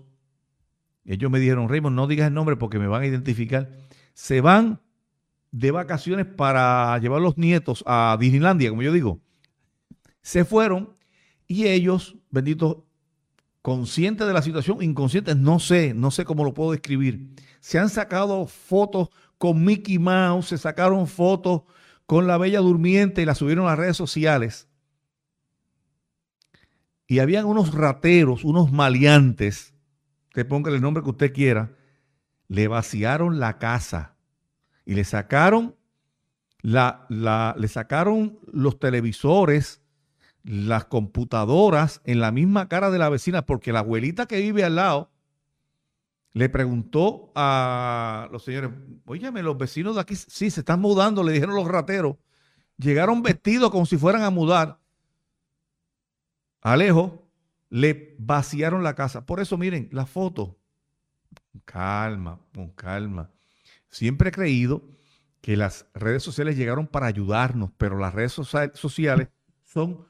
[1.03, 3.69] ellos me dijeron, Raymond, no digas el nombre porque me van a identificar.
[4.13, 4.79] Se van
[5.51, 9.19] de vacaciones para llevar los nietos a Disneylandia, como yo digo.
[10.21, 10.95] Se fueron
[11.47, 12.77] y ellos, benditos,
[13.61, 17.27] conscientes de la situación, inconscientes, no sé, no sé cómo lo puedo describir.
[17.59, 21.63] Se han sacado fotos con Mickey Mouse, se sacaron fotos
[22.05, 24.67] con la Bella Durmiente y la subieron a las redes sociales.
[27.07, 29.73] Y habían unos rateros, unos maleantes,
[30.33, 31.75] te ponga el nombre que usted quiera,
[32.47, 34.15] le vaciaron la casa
[34.85, 35.75] y le sacaron
[36.61, 39.81] la, la, le sacaron los televisores,
[40.47, 44.75] las computadoras en la misma cara de la vecina, porque la abuelita que vive al
[44.75, 45.11] lado
[46.31, 48.71] le preguntó a los señores,
[49.05, 52.15] óyeme, los vecinos de aquí sí se están mudando, le dijeron los rateros,
[52.77, 54.79] llegaron vestidos como si fueran a mudar.
[56.61, 57.27] Alejo,
[57.69, 59.25] le vaciaron la casa.
[59.25, 60.57] Por eso, miren, la foto.
[61.65, 63.31] Calma, con calma.
[63.89, 64.83] Siempre he creído
[65.41, 69.27] que las redes sociales llegaron para ayudarnos, pero las redes sociales
[69.63, 70.05] son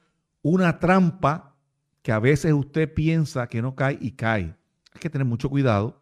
[0.50, 1.56] una trampa
[2.02, 4.56] que a veces usted piensa que no cae y cae.
[4.94, 6.02] Hay que tener mucho cuidado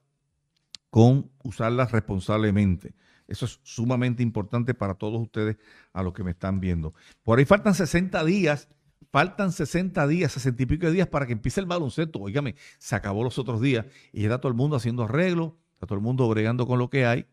[0.92, 2.94] con usarlas responsablemente.
[3.28, 5.58] Eso es sumamente importante para todos ustedes
[5.94, 6.94] a los que me están viendo.
[7.24, 8.70] Por ahí faltan 60 días,
[9.12, 12.20] faltan 60 días, 60 y pico de días para que empiece el baloncesto.
[12.20, 15.88] Óigame, se acabó los otros días y ya está todo el mundo haciendo arreglos, está
[15.88, 17.26] todo el mundo bregando con lo que hay.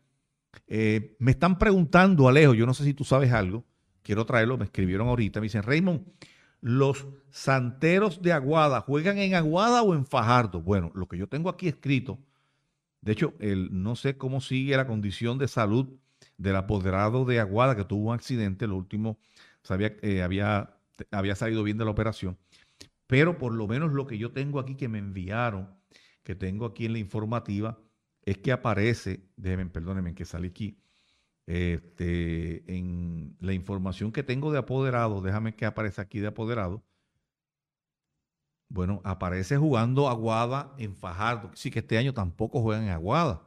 [0.65, 3.65] Eh, me están preguntando, Alejo, yo no sé si tú sabes algo,
[4.01, 6.01] quiero traerlo, me escribieron ahorita, me dicen, Raymond,
[6.63, 10.61] los santeros de Aguada juegan en Aguada o en Fajardo.
[10.61, 12.19] Bueno, lo que yo tengo aquí escrito,
[13.01, 15.89] de hecho, el, no sé cómo sigue la condición de salud
[16.37, 19.19] del apoderado de Aguada que tuvo un accidente, lo último
[19.61, 20.77] sabía, eh, había,
[21.11, 22.37] había salido bien de la operación,
[23.07, 25.69] pero por lo menos lo que yo tengo aquí que me enviaron,
[26.23, 27.77] que tengo aquí en la informativa,
[28.21, 30.77] es que aparece, déjenme, perdónenme que salí aquí,
[31.45, 36.83] este, en la información que tengo de apoderado, déjame que aparece aquí de apoderado.
[38.69, 41.51] Bueno, aparece jugando Aguada en Fajardo.
[41.53, 43.43] Sí que este año tampoco juegan en Aguada.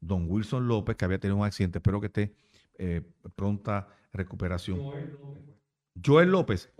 [0.00, 2.34] Don Wilson López, que había tenido un accidente, espero que esté
[2.78, 3.02] eh,
[3.36, 4.80] pronta recuperación.
[6.02, 6.72] Joel López.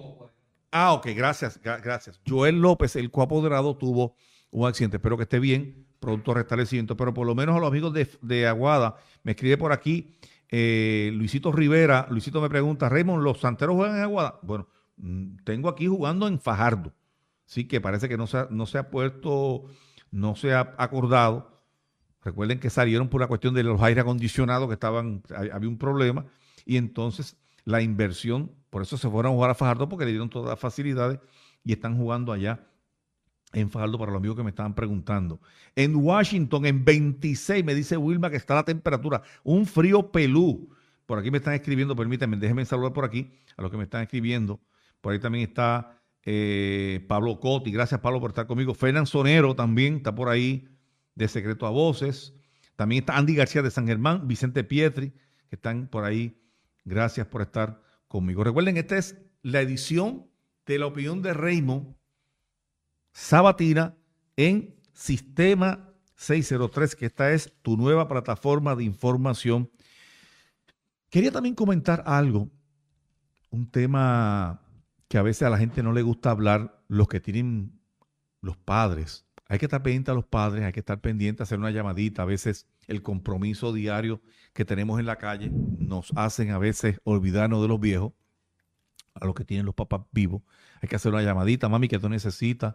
[0.71, 2.21] Ah, ok, gracias, gracias.
[2.27, 4.15] Joel López, el coapoderado, tuvo
[4.51, 4.97] un accidente.
[4.97, 6.97] Espero que esté bien, pronto restablecimiento.
[6.97, 10.17] Pero por lo menos a los amigos de, de Aguada, me escribe por aquí
[10.51, 14.39] eh, Luisito Rivera, Luisito me pregunta, Raymond, ¿los santeros juegan en Aguada?
[14.43, 16.93] Bueno, mm, tengo aquí jugando en Fajardo.
[17.45, 19.65] Sí, que parece que no se ha, no se ha puesto,
[20.11, 21.51] no se ha acordado.
[22.23, 26.27] Recuerden que salieron por la cuestión de los aire acondicionados que estaban, había un problema.
[26.65, 30.31] Y entonces la inversión, por eso se fueron a jugar a Fajardo porque le dieron
[30.31, 31.19] todas las facilidades
[31.65, 32.70] y están jugando allá
[33.53, 35.41] en Faldo para los amigos que me estaban preguntando.
[35.75, 40.71] En Washington, en 26, me dice Wilma que está la temperatura, un frío pelú.
[41.07, 44.03] Por aquí me están escribiendo, permítanme, déjenme saludar por aquí a los que me están
[44.03, 44.61] escribiendo.
[45.01, 48.75] Por ahí también está eh, Pablo Coti, gracias Pablo por estar conmigo.
[48.75, 50.69] Fernán Sonero también está por ahí,
[51.15, 52.35] de Secreto a Voces.
[52.77, 55.11] También está Andy García de San Germán, Vicente Pietri,
[55.49, 56.41] que están por ahí.
[56.85, 58.45] Gracias por estar conmigo.
[58.45, 60.27] Recuerden, esta es la edición
[60.67, 61.95] de la opinión de Raymond
[63.31, 63.95] Sabatina
[64.37, 69.71] en Sistema 603, que esta es tu nueva plataforma de información.
[71.11, 72.51] Quería también comentar algo,
[73.51, 74.62] un tema
[75.07, 77.81] que a veces a la gente no le gusta hablar, los que tienen
[78.40, 79.25] los padres.
[79.47, 82.23] Hay que estar pendiente a los padres, hay que estar pendiente hacer una llamadita.
[82.23, 84.21] A veces el compromiso diario
[84.55, 88.12] que tenemos en la calle nos hacen a veces olvidarnos de los viejos,
[89.14, 90.43] a los que tienen los papás vivos.
[90.83, 92.75] Hay que hacer una llamadita, mami, que tú necesitas,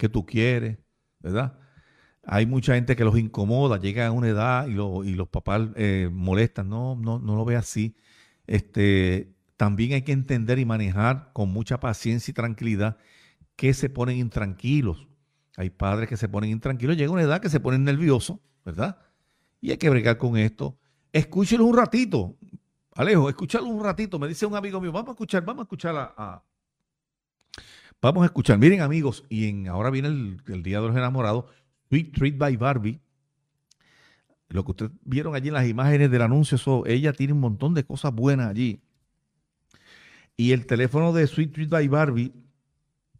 [0.00, 0.78] que tú quieres,
[1.20, 1.58] ¿verdad?
[2.24, 6.68] Hay mucha gente que los incomoda, llega a una edad y, los papás eh, molestan.
[6.68, 7.96] No, no, no lo ve así.
[8.46, 12.98] Este, también hay que entender y manejar con mucha paciencia y tranquilidad
[13.56, 15.06] que se ponen intranquilos
[15.60, 18.98] hay padres que se ponen intranquilos, llega una edad que se ponen nerviosos, ¿verdad?
[19.60, 20.78] Y hay que bregar con esto.
[21.12, 22.34] Escúchelo un ratito.
[22.94, 24.18] Alejo, escúchalo un ratito.
[24.18, 26.42] Me dice un amigo mío, vamos a escuchar, vamos a escuchar a,
[28.02, 28.58] Vamos a escuchar.
[28.58, 31.44] Miren, amigos, y en, ahora viene el, Día de los Enamorados,
[31.88, 32.98] Sweet Treat by Barbie.
[34.48, 37.74] Lo que ustedes vieron allí en las imágenes del anuncio, eso, ella tiene un montón
[37.74, 38.80] de cosas buenas allí.
[40.36, 42.32] Y el teléfono de Sweet Treat by Barbie,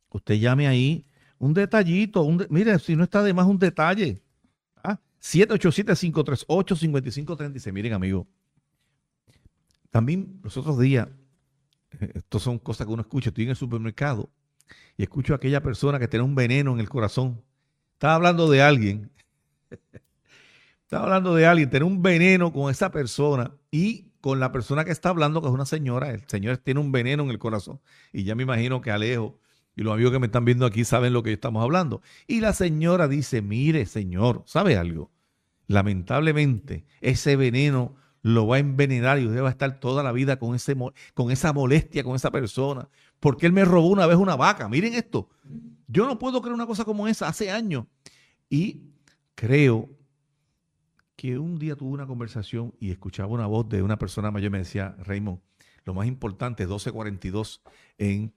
[0.09, 1.05] usted llame ahí
[1.39, 4.23] un detallito, un mire, si no está de más un detalle.
[4.83, 4.99] ¿ah?
[5.21, 7.73] 787-538-5536.
[7.73, 8.27] Miren, amigo.
[9.91, 11.07] También los otros días,
[12.01, 14.31] eh, estos son cosas que uno escucha, estoy en el supermercado
[14.97, 17.43] y escucho a aquella persona que tiene un veneno en el corazón.
[17.95, 19.11] Estaba hablando de alguien.
[20.83, 24.91] Estaba hablando de alguien, tiene un veneno con esa persona y con la persona que
[24.91, 26.11] está hablando, que es una señora.
[26.11, 27.81] El señor tiene un veneno en el corazón.
[28.13, 29.39] Y ya me imagino que Alejo
[29.77, 32.03] y los amigos que me están viendo aquí saben lo que estamos hablando.
[32.27, 35.11] Y la señora dice, mire señor, ¿sabe algo?
[35.69, 40.39] Lamentablemente, ese veneno lo va a envenenar y usted va a estar toda la vida
[40.39, 40.77] con, ese,
[41.15, 42.89] con esa molestia con esa persona.
[43.21, 44.69] Porque él me robó una vez una vaca.
[44.69, 45.29] Miren esto.
[45.87, 47.87] Yo no puedo creer una cosa como esa hace años.
[48.49, 48.83] Y
[49.35, 49.89] creo
[51.17, 54.51] que un día tuve una conversación y escuchaba una voz de una persona mayor.
[54.51, 55.41] Me decía, Raymond,
[55.85, 57.63] lo más importante, 1242
[57.99, 58.33] en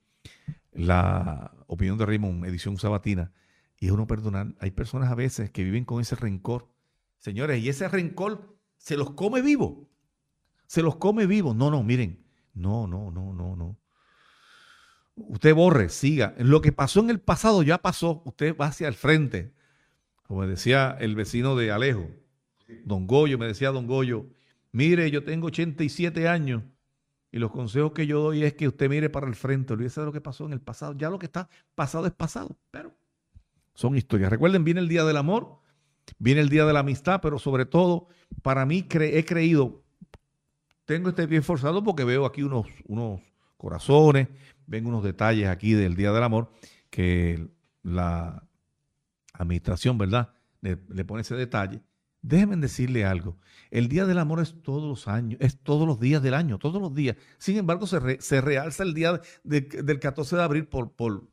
[0.71, 3.31] la opinión de Raymond, edición sabatina,
[3.79, 4.53] y es uno perdonar.
[4.59, 6.67] Hay personas a veces que viven con ese rencor.
[7.19, 9.89] Señores, y ese rencor se los come vivo.
[10.67, 11.53] Se los come vivo.
[11.53, 12.25] No, no, miren.
[12.53, 13.77] No, no, no, no, no.
[15.15, 16.33] Usted borre, siga.
[16.37, 18.21] Lo que pasó en el pasado ya pasó.
[18.25, 19.53] Usted va hacia el frente.
[20.27, 22.09] Como decía el vecino de Alejo,
[22.85, 24.27] don Goyo, me decía don Goyo,
[24.71, 26.63] mire, yo tengo 87 años
[27.31, 30.05] y los consejos que yo doy es que usted mire para el frente, olvídese de
[30.05, 30.93] lo que pasó en el pasado.
[30.93, 32.93] Ya lo que está pasado es pasado, pero
[33.73, 34.29] son historias.
[34.29, 35.59] Recuerden, viene el Día del Amor,
[36.19, 38.07] viene el Día de la Amistad, pero sobre todo,
[38.43, 39.83] para mí he creído,
[40.85, 43.19] tengo este pie forzado porque veo aquí unos, unos
[43.63, 44.27] corazones,
[44.67, 46.51] ven unos detalles aquí del Día del Amor,
[46.89, 47.47] que
[47.81, 48.45] la
[49.33, 50.33] administración, ¿verdad?
[50.61, 51.81] le pone ese detalle.
[52.21, 53.37] Déjenme decirle algo.
[53.71, 56.81] El Día del Amor es todos los años, es todos los días del año, todos
[56.81, 57.15] los días.
[57.37, 61.29] Sin embargo, se, realza el día del 14 de abril por, por,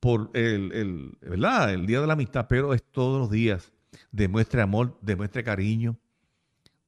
[0.00, 1.72] por el, ¿verdad?
[1.72, 3.72] el Día de la Amistad, pero es todos los días.
[4.12, 5.98] Demuestre amor, demuestre cariño,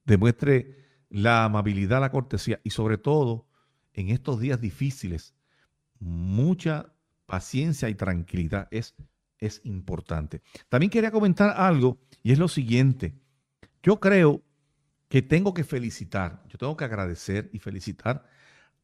[0.05, 3.48] demuestre la amabilidad, la cortesía y sobre todo
[3.93, 5.33] en estos días difíciles,
[5.99, 6.93] mucha
[7.25, 8.95] paciencia y tranquilidad es,
[9.37, 10.41] es importante.
[10.67, 13.15] También quería comentar algo y es lo siguiente.
[13.83, 14.43] Yo creo
[15.07, 18.25] que tengo que felicitar, yo tengo que agradecer y felicitar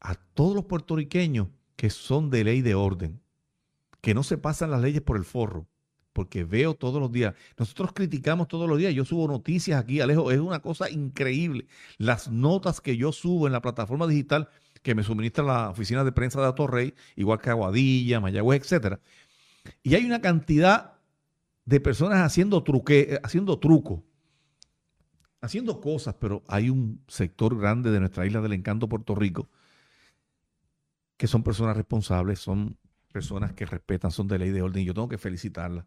[0.00, 3.20] a todos los puertorriqueños que son de ley de orden,
[4.00, 5.68] que no se pasan las leyes por el forro,
[6.12, 7.34] porque veo todos los días.
[7.58, 11.66] Nosotros criticamos todos los días, yo subo noticias aquí, Alejo, es una cosa increíble.
[11.98, 14.48] Las notas que yo subo en la plataforma digital
[14.86, 19.00] que me suministra la oficina de prensa de Atorrey, igual que Aguadilla, Mayagüez, etcétera.
[19.82, 20.94] Y hay una cantidad
[21.64, 24.04] de personas haciendo truque, haciendo truco
[25.40, 29.48] haciendo cosas, pero hay un sector grande de nuestra isla del encanto, Puerto Rico,
[31.16, 32.78] que son personas responsables, son
[33.12, 35.86] personas que respetan, son de ley de orden, y yo tengo que felicitarlas,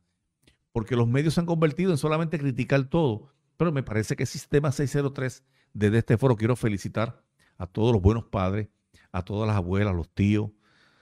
[0.72, 4.28] porque los medios se han convertido en solamente criticar todo, pero me parece que el
[4.28, 5.43] Sistema 603,
[5.74, 7.22] desde este foro, quiero felicitar
[7.58, 8.70] a todos los buenos padres,
[9.12, 10.51] a todas las abuelas, los tíos,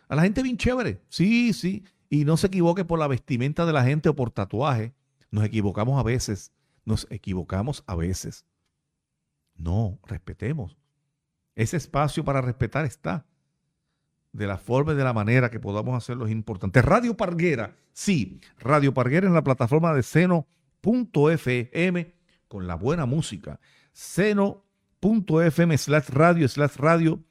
[0.07, 3.73] a la gente bien chévere, sí, sí, Y no se equivoque por la vestimenta de
[3.73, 4.93] la gente o por tatuaje.
[5.29, 6.53] Nos equivocamos a veces.
[6.85, 8.45] Nos equivocamos a veces.
[9.55, 10.77] No, respetemos.
[11.55, 13.25] Ese espacio para respetar está.
[14.31, 16.81] De la forma y de la manera que podamos hacerlo es importante.
[16.81, 20.45] Radio Parguera, sí, Radio Parguera en la plataforma de seno.fm
[22.47, 23.59] con la buena música.
[23.91, 27.21] Seno.fm slash radio slash radio,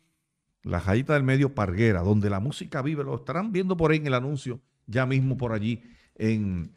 [0.67, 3.05] la jayita del medio Parguera, donde la música vive.
[3.05, 5.83] Lo estarán viendo por ahí en el anuncio, ya mismo por allí
[6.17, 6.77] en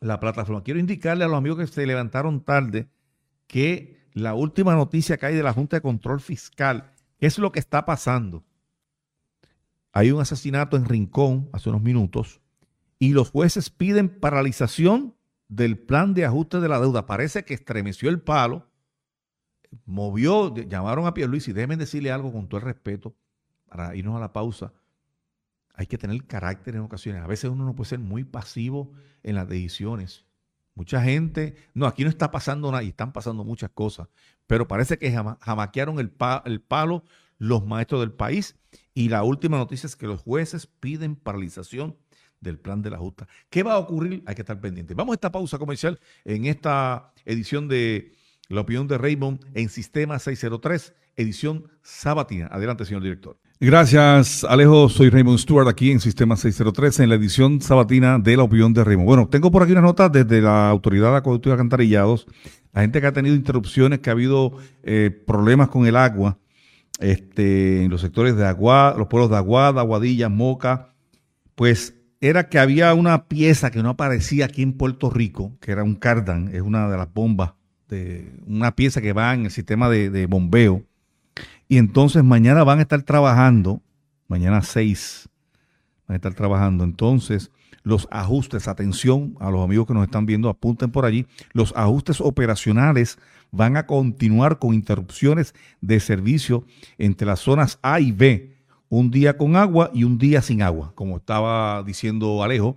[0.00, 0.62] la plataforma.
[0.62, 2.88] Quiero indicarle a los amigos que se levantaron tarde
[3.46, 7.52] que la última noticia que hay de la Junta de Control Fiscal, ¿qué es lo
[7.52, 8.44] que está pasando?
[9.92, 12.40] Hay un asesinato en Rincón hace unos minutos
[12.98, 15.14] y los jueces piden paralización
[15.48, 17.06] del plan de ajuste de la deuda.
[17.06, 18.67] Parece que estremeció el palo,
[19.84, 23.14] movió, llamaron a Pierluisi y déjenme decirle algo con todo el respeto
[23.68, 24.72] para irnos a la pausa.
[25.74, 27.22] Hay que tener carácter en ocasiones.
[27.22, 28.92] A veces uno no puede ser muy pasivo
[29.22, 30.24] en las decisiones.
[30.74, 34.08] Mucha gente, no, aquí no está pasando nada y están pasando muchas cosas,
[34.46, 36.12] pero parece que jamaquearon el,
[36.44, 37.02] el palo
[37.38, 38.56] los maestros del país
[38.94, 41.96] y la última noticia es que los jueces piden paralización
[42.40, 43.26] del plan de la justa.
[43.50, 44.22] ¿Qué va a ocurrir?
[44.26, 44.94] Hay que estar pendiente.
[44.94, 48.12] Vamos a esta pausa comercial en esta edición de
[48.50, 52.46] La opinión de Raymond en Sistema 603, edición sabatina.
[52.46, 53.36] Adelante, señor director.
[53.60, 54.88] Gracias, Alejo.
[54.88, 58.84] Soy Raymond Stewart aquí en Sistema 603 en la edición sabatina de La opinión de
[58.84, 59.06] Raymond.
[59.06, 62.26] Bueno, tengo por aquí una nota desde la Autoridad de Acueducto de Alcantarillados.
[62.72, 66.38] La gente que ha tenido interrupciones, que ha habido eh, problemas con el agua
[67.00, 70.94] este, en los sectores de Agua, los pueblos de Aguada, Aguadilla, Moca,
[71.54, 75.84] pues era que había una pieza que no aparecía aquí en Puerto Rico, que era
[75.84, 77.52] un cardan, es una de las bombas,
[77.88, 80.82] de una pieza que va en el sistema de, bombeo.
[81.68, 83.82] Y entonces mañana van a estar trabajando,
[84.26, 85.28] mañana 6,
[86.06, 86.84] van a estar trabajando.
[86.84, 87.50] Entonces,
[87.82, 92.20] los ajustes, atención a los amigos que nos están viendo, apunten por allí, los ajustes
[92.20, 93.18] operacionales
[93.50, 96.64] van a continuar con interrupciones de servicio
[96.98, 98.58] entre las zonas A y B
[98.88, 102.76] un día con agua y un día sin agua, como estaba diciendo Alejo.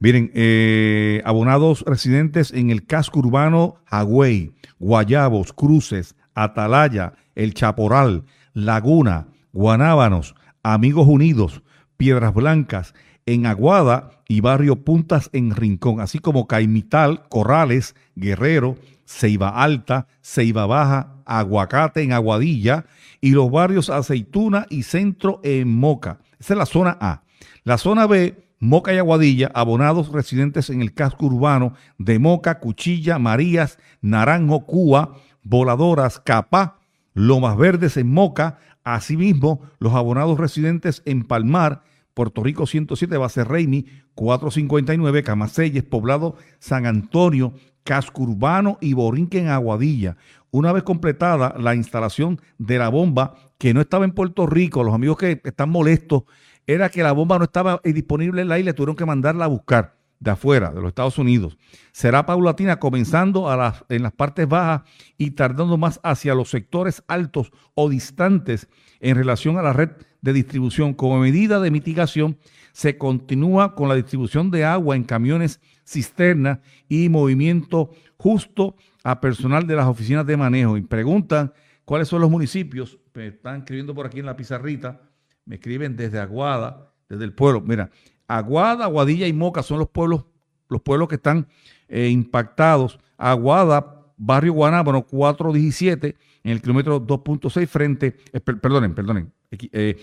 [0.00, 9.26] Miren, eh, abonados residentes en el casco urbano Hagüey, Guayabos, Cruces, Atalaya, El Chaporal, Laguna,
[9.52, 11.62] Guanábanos, Amigos Unidos,
[11.96, 12.94] Piedras Blancas,
[13.26, 20.66] en Aguada y Barrio Puntas en Rincón, así como Caimital, Corrales, Guerrero, Ceiba Alta, Ceiba
[20.66, 22.86] Baja, Aguacate en Aguadilla,
[23.20, 26.20] y los barrios Aceituna y Centro en Moca.
[26.38, 27.22] Esa es la zona A.
[27.64, 33.18] La zona B, Moca y Aguadilla, abonados residentes en el casco urbano de Moca, Cuchilla,
[33.18, 36.78] Marías, Naranjo, Cuba, Voladoras, Capá,
[37.14, 41.82] Lomas Verdes en Moca, asimismo los abonados residentes en Palmar,
[42.14, 47.54] Puerto Rico 107, Base Reini, 459, Camaseyes, Poblado San Antonio,
[47.84, 50.16] Casco Urbano y Borinque en Aguadilla.
[50.50, 54.94] Una vez completada la instalación de la bomba, que no estaba en Puerto Rico, los
[54.94, 56.24] amigos que están molestos,
[56.68, 59.96] era que la bomba no estaba disponible en la isla, tuvieron que mandarla a buscar
[60.20, 61.56] de afuera, de los Estados Unidos.
[61.92, 63.48] Será paulatina, comenzando
[63.88, 64.82] en las partes bajas
[65.16, 68.68] y tardando más hacia los sectores altos o distantes
[69.00, 69.90] en relación a la red
[70.20, 70.92] de distribución.
[70.92, 72.36] Como medida de mitigación,
[72.72, 79.66] se continúa con la distribución de agua en camiones cisterna y movimiento justo a personal
[79.66, 81.54] de las oficinas de manejo y preguntan
[81.86, 82.98] cuáles son los municipios.
[83.14, 85.00] Me están escribiendo por aquí en la pizarrita,
[85.48, 87.62] me escriben desde Aguada, desde el pueblo.
[87.62, 87.90] Mira,
[88.28, 90.26] Aguada, Aguadilla y Moca son los pueblos,
[90.68, 91.48] los pueblos que están
[91.88, 93.00] eh, impactados.
[93.16, 99.96] Aguada, barrio Guanábano, 417, en el kilómetro 2.6 frente, eh, perdonen, perdonen, eh,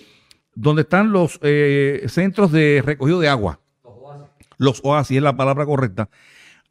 [0.56, 1.39] donde están los
[2.08, 3.60] centros de recogido de agua.
[3.84, 4.28] Los oasis.
[4.58, 6.10] Los oasis es la palabra correcta.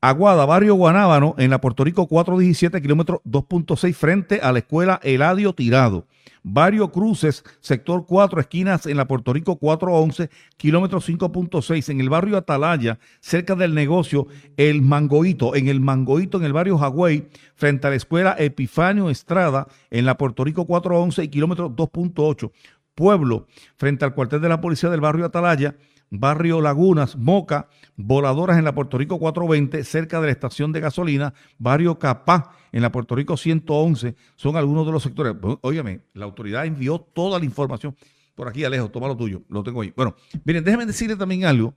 [0.00, 5.52] Aguada, barrio Guanábano, en la Puerto Rico 417, kilómetro 2.6, frente a la escuela Eladio
[5.52, 6.06] Tirado.
[6.42, 12.36] Barrio Cruces, sector 4, esquinas en la Puerto Rico 411, kilómetro 5.6, en el barrio
[12.36, 17.90] Atalaya, cerca del negocio El Mangoito, en el Mangoito, en el barrio Hagüey, frente a
[17.90, 22.50] la escuela Epifanio Estrada, en la Puerto Rico 411 y kilómetro 2.8.
[22.94, 23.46] Pueblo,
[23.76, 25.76] frente al cuartel de la policía del barrio Atalaya,
[26.10, 31.34] Barrio Lagunas, Moca, Voladoras en la Puerto Rico 420, cerca de la estación de gasolina,
[31.58, 35.34] Barrio Capá en la Puerto Rico 111, son algunos de los sectores.
[35.60, 37.96] Óyeme, la autoridad envió toda la información.
[38.34, 39.92] Por aquí, Alejo, toma lo tuyo, lo tengo ahí.
[39.96, 41.74] Bueno, miren, déjenme decirles también algo,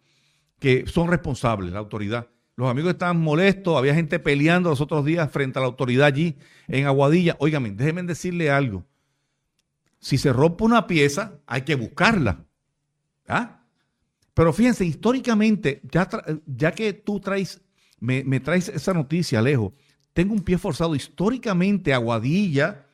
[0.59, 2.27] que son responsables, la autoridad.
[2.55, 6.37] Los amigos estaban molestos, había gente peleando los otros días frente a la autoridad allí
[6.67, 7.35] en Aguadilla.
[7.39, 8.83] Óigame, déjenme decirle algo.
[9.99, 12.45] Si se rompe una pieza, hay que buscarla.
[13.27, 13.56] ¿Ah?
[14.37, 17.59] Pero fíjense, históricamente, ya, que tú traes,
[17.99, 19.73] me, traes esa noticia, Alejo,
[20.13, 20.93] tengo un pie forzado.
[20.93, 22.85] Históricamente, Aguadilla,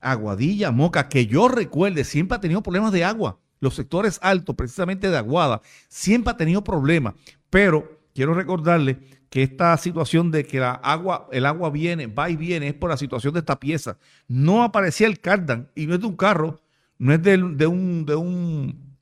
[0.00, 3.38] Aguadilla, Moca, que yo recuerde, siempre ha tenido problemas de agua.
[3.60, 7.12] Los sectores altos, precisamente de Aguada, siempre ha tenido problemas.
[7.50, 12.36] Pero quiero recordarle que esta situación de que la agua, el agua viene, va y
[12.36, 13.98] viene, es por la situación de esta pieza.
[14.28, 16.58] No aparecía el cardan y no es de un carro,
[16.96, 18.95] no es de, un, de, un,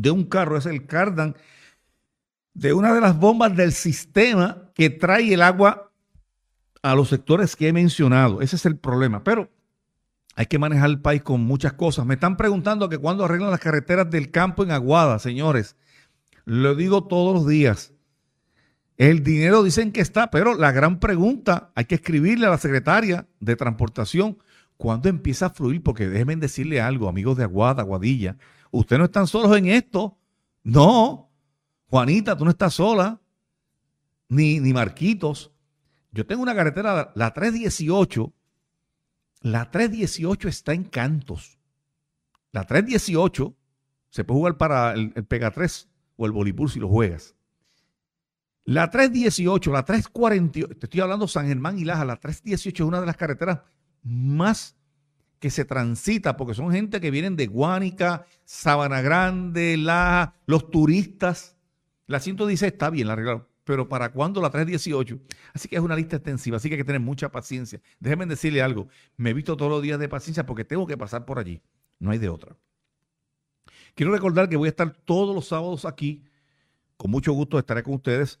[0.00, 1.36] de un carro, es el cardan
[2.54, 5.92] de una de las bombas del sistema que trae el agua
[6.82, 8.40] a los sectores que he mencionado.
[8.40, 9.22] Ese es el problema.
[9.22, 9.50] Pero
[10.36, 12.06] hay que manejar el país con muchas cosas.
[12.06, 15.76] Me están preguntando que cuando arreglan las carreteras del campo en Aguada, señores.
[16.44, 17.92] Lo digo todos los días.
[18.96, 23.26] El dinero dicen que está, pero la gran pregunta, hay que escribirle a la secretaria
[23.38, 24.38] de Transportación
[24.76, 28.36] cuándo empieza a fluir, porque déjenme decirle algo, amigos de Aguada, Aguadilla,
[28.70, 30.18] ustedes no están solos en esto.
[30.62, 31.30] No,
[31.88, 33.20] Juanita, tú no estás sola,
[34.28, 35.52] ni, ni Marquitos.
[36.12, 38.32] Yo tengo una carretera, la 318,
[39.42, 41.58] la 318 está en cantos.
[42.52, 43.56] La 318
[44.10, 47.34] se puede jugar para el, el Pega 3 o el voleibol si lo juegas.
[48.64, 53.00] La 318, la 348, te estoy hablando San Germán y Laja, la 318 es una
[53.00, 53.60] de las carreteras
[54.02, 54.76] más
[55.40, 61.56] que se transita, porque son gente que vienen de Guánica, Sabana Grande, Laja, los turistas.
[62.06, 65.18] La 116 está bien, la arreglaron, pero ¿para cuándo la 318?
[65.54, 67.80] Así que es una lista extensiva, así que hay que tener mucha paciencia.
[67.98, 71.24] Déjenme decirle algo, me he visto todos los días de paciencia porque tengo que pasar
[71.24, 71.62] por allí,
[71.98, 72.56] no hay de otra.
[73.94, 76.24] Quiero recordar que voy a estar todos los sábados aquí,
[76.98, 78.38] con mucho gusto estaré con ustedes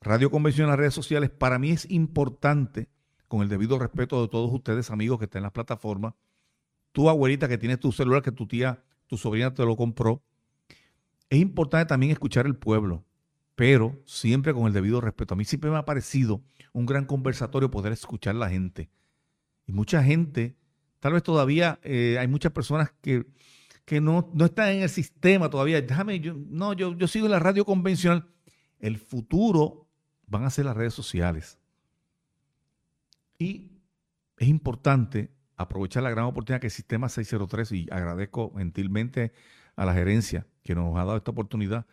[0.00, 2.88] radio convencional en las redes sociales, para mí es importante,
[3.28, 6.14] con el debido respeto de todos ustedes, amigos que están en las plataformas,
[6.92, 10.22] tu abuelita que tiene tu celular, que tu tía, tu sobrina te lo compró,
[11.30, 13.04] es importante también escuchar el pueblo,
[13.58, 15.34] pero siempre con el debido respeto.
[15.34, 16.40] A mí siempre me ha parecido
[16.72, 18.88] un gran conversatorio poder escuchar a la gente.
[19.66, 20.56] Y mucha gente,
[21.00, 23.26] tal vez todavía eh, hay muchas personas que,
[23.84, 25.82] que no, no, están en el sistema todavía.
[25.82, 28.28] Déjame, yo, no, yo, yo sigo en la radio convencional.
[28.78, 29.88] El futuro
[30.28, 31.58] van a ser las redes sociales.
[33.38, 33.72] Y
[34.36, 39.32] es importante aprovechar la gran oportunidad que el Sistema 603, y agradezco gentilmente
[39.74, 41.86] a la gerencia que nos ha dado esta oportunidad,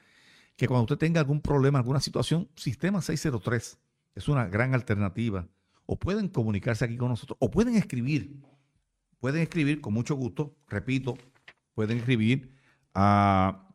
[0.55, 3.77] que cuando usted tenga algún problema, alguna situación, Sistema 603
[4.15, 5.47] es una gran alternativa.
[5.85, 8.41] O pueden comunicarse aquí con nosotros, o pueden escribir.
[9.19, 11.17] Pueden escribir con mucho gusto, repito,
[11.73, 12.55] pueden escribir
[12.93, 13.69] a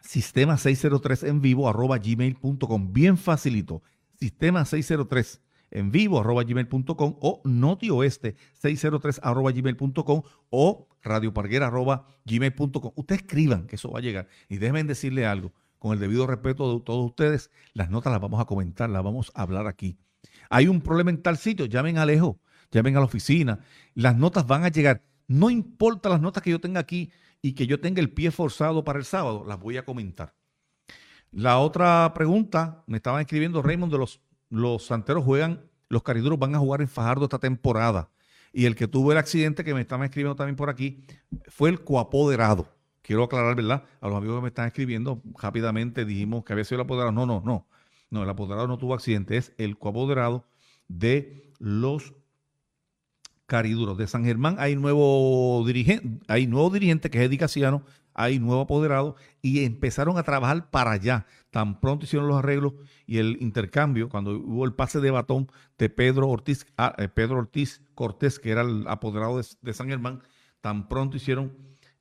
[0.00, 2.92] sistema 603 en vivo arroba gmail.com.
[2.92, 3.82] Bien facilito.
[4.18, 5.40] Sistema 603
[5.72, 12.92] en vivo arroba gmail.com o notioeste 603 arroba gmail.com o radioparguera arroba gmail.com.
[12.94, 15.52] Ustedes escriban que eso va a llegar y déjenme decirle algo.
[15.82, 19.32] Con el debido respeto de todos ustedes, las notas las vamos a comentar, las vamos
[19.34, 19.98] a hablar aquí.
[20.48, 22.38] Hay un problema en tal sitio, llamen a Alejo,
[22.70, 23.58] llamen a la oficina.
[23.94, 25.02] Las notas van a llegar.
[25.26, 27.10] No importa las notas que yo tenga aquí
[27.40, 30.36] y que yo tenga el pie forzado para el sábado, las voy a comentar.
[31.32, 34.20] La otra pregunta, me estaban escribiendo Raymond de los
[34.50, 38.08] los santeros juegan, los cariduros van a jugar en Fajardo esta temporada.
[38.52, 41.02] Y el que tuvo el accidente que me están escribiendo también por aquí
[41.48, 42.68] fue el coapoderado.
[43.02, 43.84] Quiero aclarar, ¿verdad?
[44.00, 47.12] A los amigos que me están escribiendo, rápidamente dijimos que había sido el apoderado.
[47.12, 47.66] No, no, no.
[48.10, 50.44] No, el apoderado no tuvo accidente, es el coapoderado
[50.86, 52.14] de los
[53.46, 53.96] cariduros.
[53.96, 57.84] De San Germán hay nuevo dirigente, hay nuevo dirigente que es Edicaciano,
[58.14, 61.26] hay nuevo apoderado y empezaron a trabajar para allá.
[61.50, 62.74] Tan pronto hicieron los arreglos
[63.06, 67.38] y el intercambio, cuando hubo el pase de batón de Pedro Ortiz, ah, eh, Pedro
[67.38, 70.22] Ortiz Cortés, que era el apoderado de, San Germán,
[70.60, 71.52] tan pronto hicieron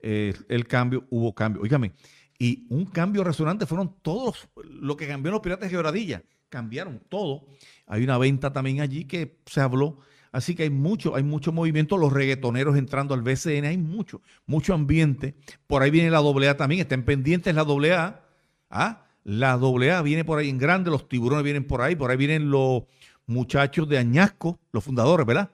[0.02, 1.62] eh, el cambio, hubo cambio.
[1.62, 1.94] Óigame,
[2.38, 6.24] y un cambio resonante fueron todos lo que cambió los piratas de Quebradilla.
[6.50, 7.46] Cambiaron todo.
[7.86, 10.00] Hay una venta también allí que se habló
[10.32, 14.74] Así que hay mucho, hay mucho movimiento, los reggaetoneros entrando al BCN, hay mucho, mucho
[14.74, 15.36] ambiente.
[15.68, 18.22] Por ahí viene la AA también, estén pendientes la AA.
[18.70, 19.06] ¿Ah?
[19.24, 22.50] La AA viene por ahí en grande, los tiburones vienen por ahí, por ahí vienen
[22.50, 22.84] los
[23.26, 25.52] muchachos de Añasco, los fundadores, ¿verdad?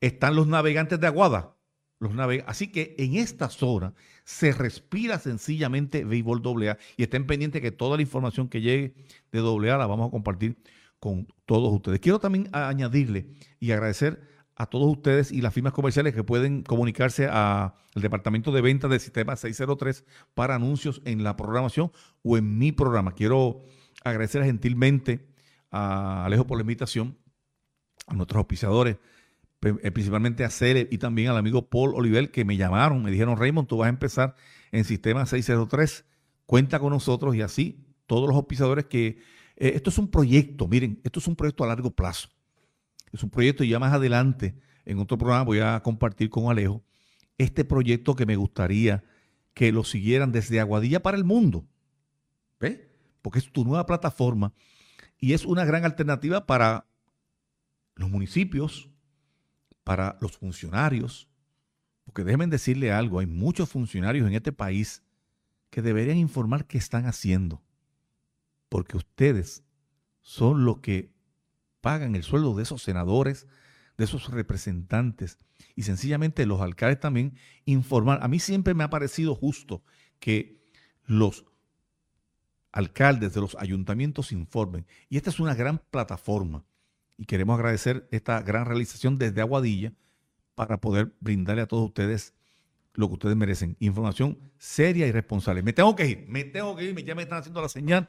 [0.00, 1.55] Están los navegantes de Aguada.
[1.98, 2.12] Los
[2.46, 3.94] Así que en esta zona
[4.24, 8.94] se respira sencillamente béisbol AA y estén pendientes que toda la información que llegue
[9.32, 10.58] de AA la vamos a compartir
[10.98, 12.00] con todos ustedes.
[12.00, 13.30] Quiero también añadirle
[13.60, 14.20] y agradecer
[14.56, 19.00] a todos ustedes y las firmas comerciales que pueden comunicarse al Departamento de Ventas del
[19.00, 21.92] Sistema 603 para anuncios en la programación
[22.22, 23.12] o en mi programa.
[23.12, 23.62] Quiero
[24.02, 25.28] agradecer gentilmente
[25.70, 27.18] a Alejo por la invitación,
[28.06, 28.96] a nuestros auspiciadores,
[29.74, 33.68] principalmente a Cele y también al amigo Paul Oliver, que me llamaron, me dijeron, Raymond,
[33.68, 34.34] tú vas a empezar
[34.72, 36.04] en Sistema 603,
[36.44, 39.18] cuenta con nosotros y así todos los auspiciadores que
[39.56, 42.28] eh, esto es un proyecto, miren, esto es un proyecto a largo plazo.
[43.12, 46.84] Es un proyecto y ya más adelante, en otro programa, voy a compartir con Alejo
[47.38, 49.04] este proyecto que me gustaría
[49.54, 51.66] que lo siguieran desde Aguadilla para el mundo.
[52.60, 52.80] ¿Ves?
[53.22, 54.52] Porque es tu nueva plataforma
[55.18, 56.86] y es una gran alternativa para
[57.94, 58.90] los municipios,
[59.86, 61.28] para los funcionarios,
[62.04, 65.04] porque déjenme decirle algo, hay muchos funcionarios en este país
[65.70, 67.62] que deberían informar qué están haciendo,
[68.68, 69.62] porque ustedes
[70.22, 71.14] son los que
[71.80, 73.46] pagan el sueldo de esos senadores,
[73.96, 75.38] de esos representantes
[75.76, 78.18] y sencillamente los alcaldes también informar.
[78.24, 79.84] A mí siempre me ha parecido justo
[80.18, 80.68] que
[81.04, 81.44] los
[82.72, 84.84] alcaldes de los ayuntamientos informen.
[85.08, 86.64] Y esta es una gran plataforma
[87.18, 89.92] y queremos agradecer esta gran realización desde Aguadilla
[90.54, 92.34] para poder brindarle a todos ustedes
[92.94, 93.76] lo que ustedes merecen.
[93.80, 95.62] Información seria y responsable.
[95.62, 98.08] Me tengo que ir, me tengo que ir, ya me están haciendo la señal.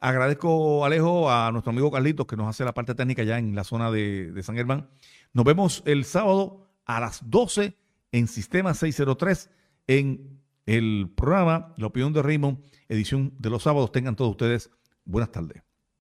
[0.00, 3.64] Agradezco, Alejo, a nuestro amigo Carlitos que nos hace la parte técnica ya en la
[3.64, 4.88] zona de, San Germán.
[5.32, 7.76] Nos vemos el sábado a las 12
[8.12, 9.50] en Sistema 603
[9.86, 13.92] en el programa La opinión de Raymond, edición de los sábados.
[13.92, 14.70] Tengan todos ustedes
[15.04, 15.65] buenas tardes.